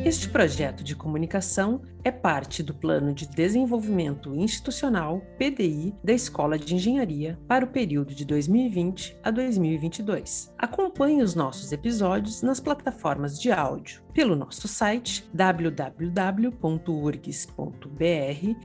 Este 0.08 0.30
projeto 0.30 0.86
de 0.86 0.96
comunicação 0.96 1.82
é 2.02 2.10
parte 2.10 2.64
do 2.64 2.74
Plano 2.74 3.14
de 3.14 3.28
Desenvolvimento 3.28 4.34
Institucional 4.34 5.20
PDI 5.38 5.94
da 6.02 6.14
Escola 6.14 6.58
de 6.58 6.74
Engenharia 6.74 7.38
para 7.46 7.66
o 7.66 7.68
período 7.68 8.16
de 8.16 8.24
2020 8.24 9.18
a 9.22 9.30
2022. 9.30 10.54
Acompanhe 10.58 11.22
os 11.22 11.36
nossos 11.36 11.74
episódios 11.74 12.42
nas 12.42 12.62
plataformas 12.62 13.38
de 13.38 13.52
áudio 13.52 14.02
pelo 14.14 14.34
nosso 14.34 14.66
site 14.66 15.30
www.urgs.br 15.34 15.92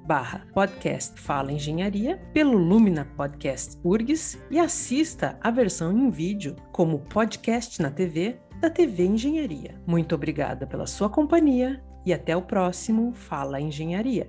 barra 0.06 0.46
podcast 0.54 1.20
Fala 1.20 1.50
Engenharia, 1.50 2.18
pelo 2.32 2.56
Lumina 2.56 3.04
Podcast 3.16 3.80
URGS 3.82 4.40
e 4.48 4.60
assista 4.60 5.36
a 5.42 5.50
versão 5.50 5.90
em 5.90 6.08
vídeo 6.08 6.54
como 6.70 7.00
podcast 7.00 7.82
na 7.82 7.90
TV 7.90 8.38
da 8.62 8.70
TV 8.70 9.06
Engenharia. 9.06 9.74
Muito 9.84 10.14
obrigada 10.14 10.68
pela 10.68 10.86
sua 10.86 11.10
companhia 11.10 11.82
e 12.06 12.12
até 12.12 12.36
o 12.36 12.42
próximo 12.42 13.12
Fala 13.12 13.60
Engenharia. 13.60 14.28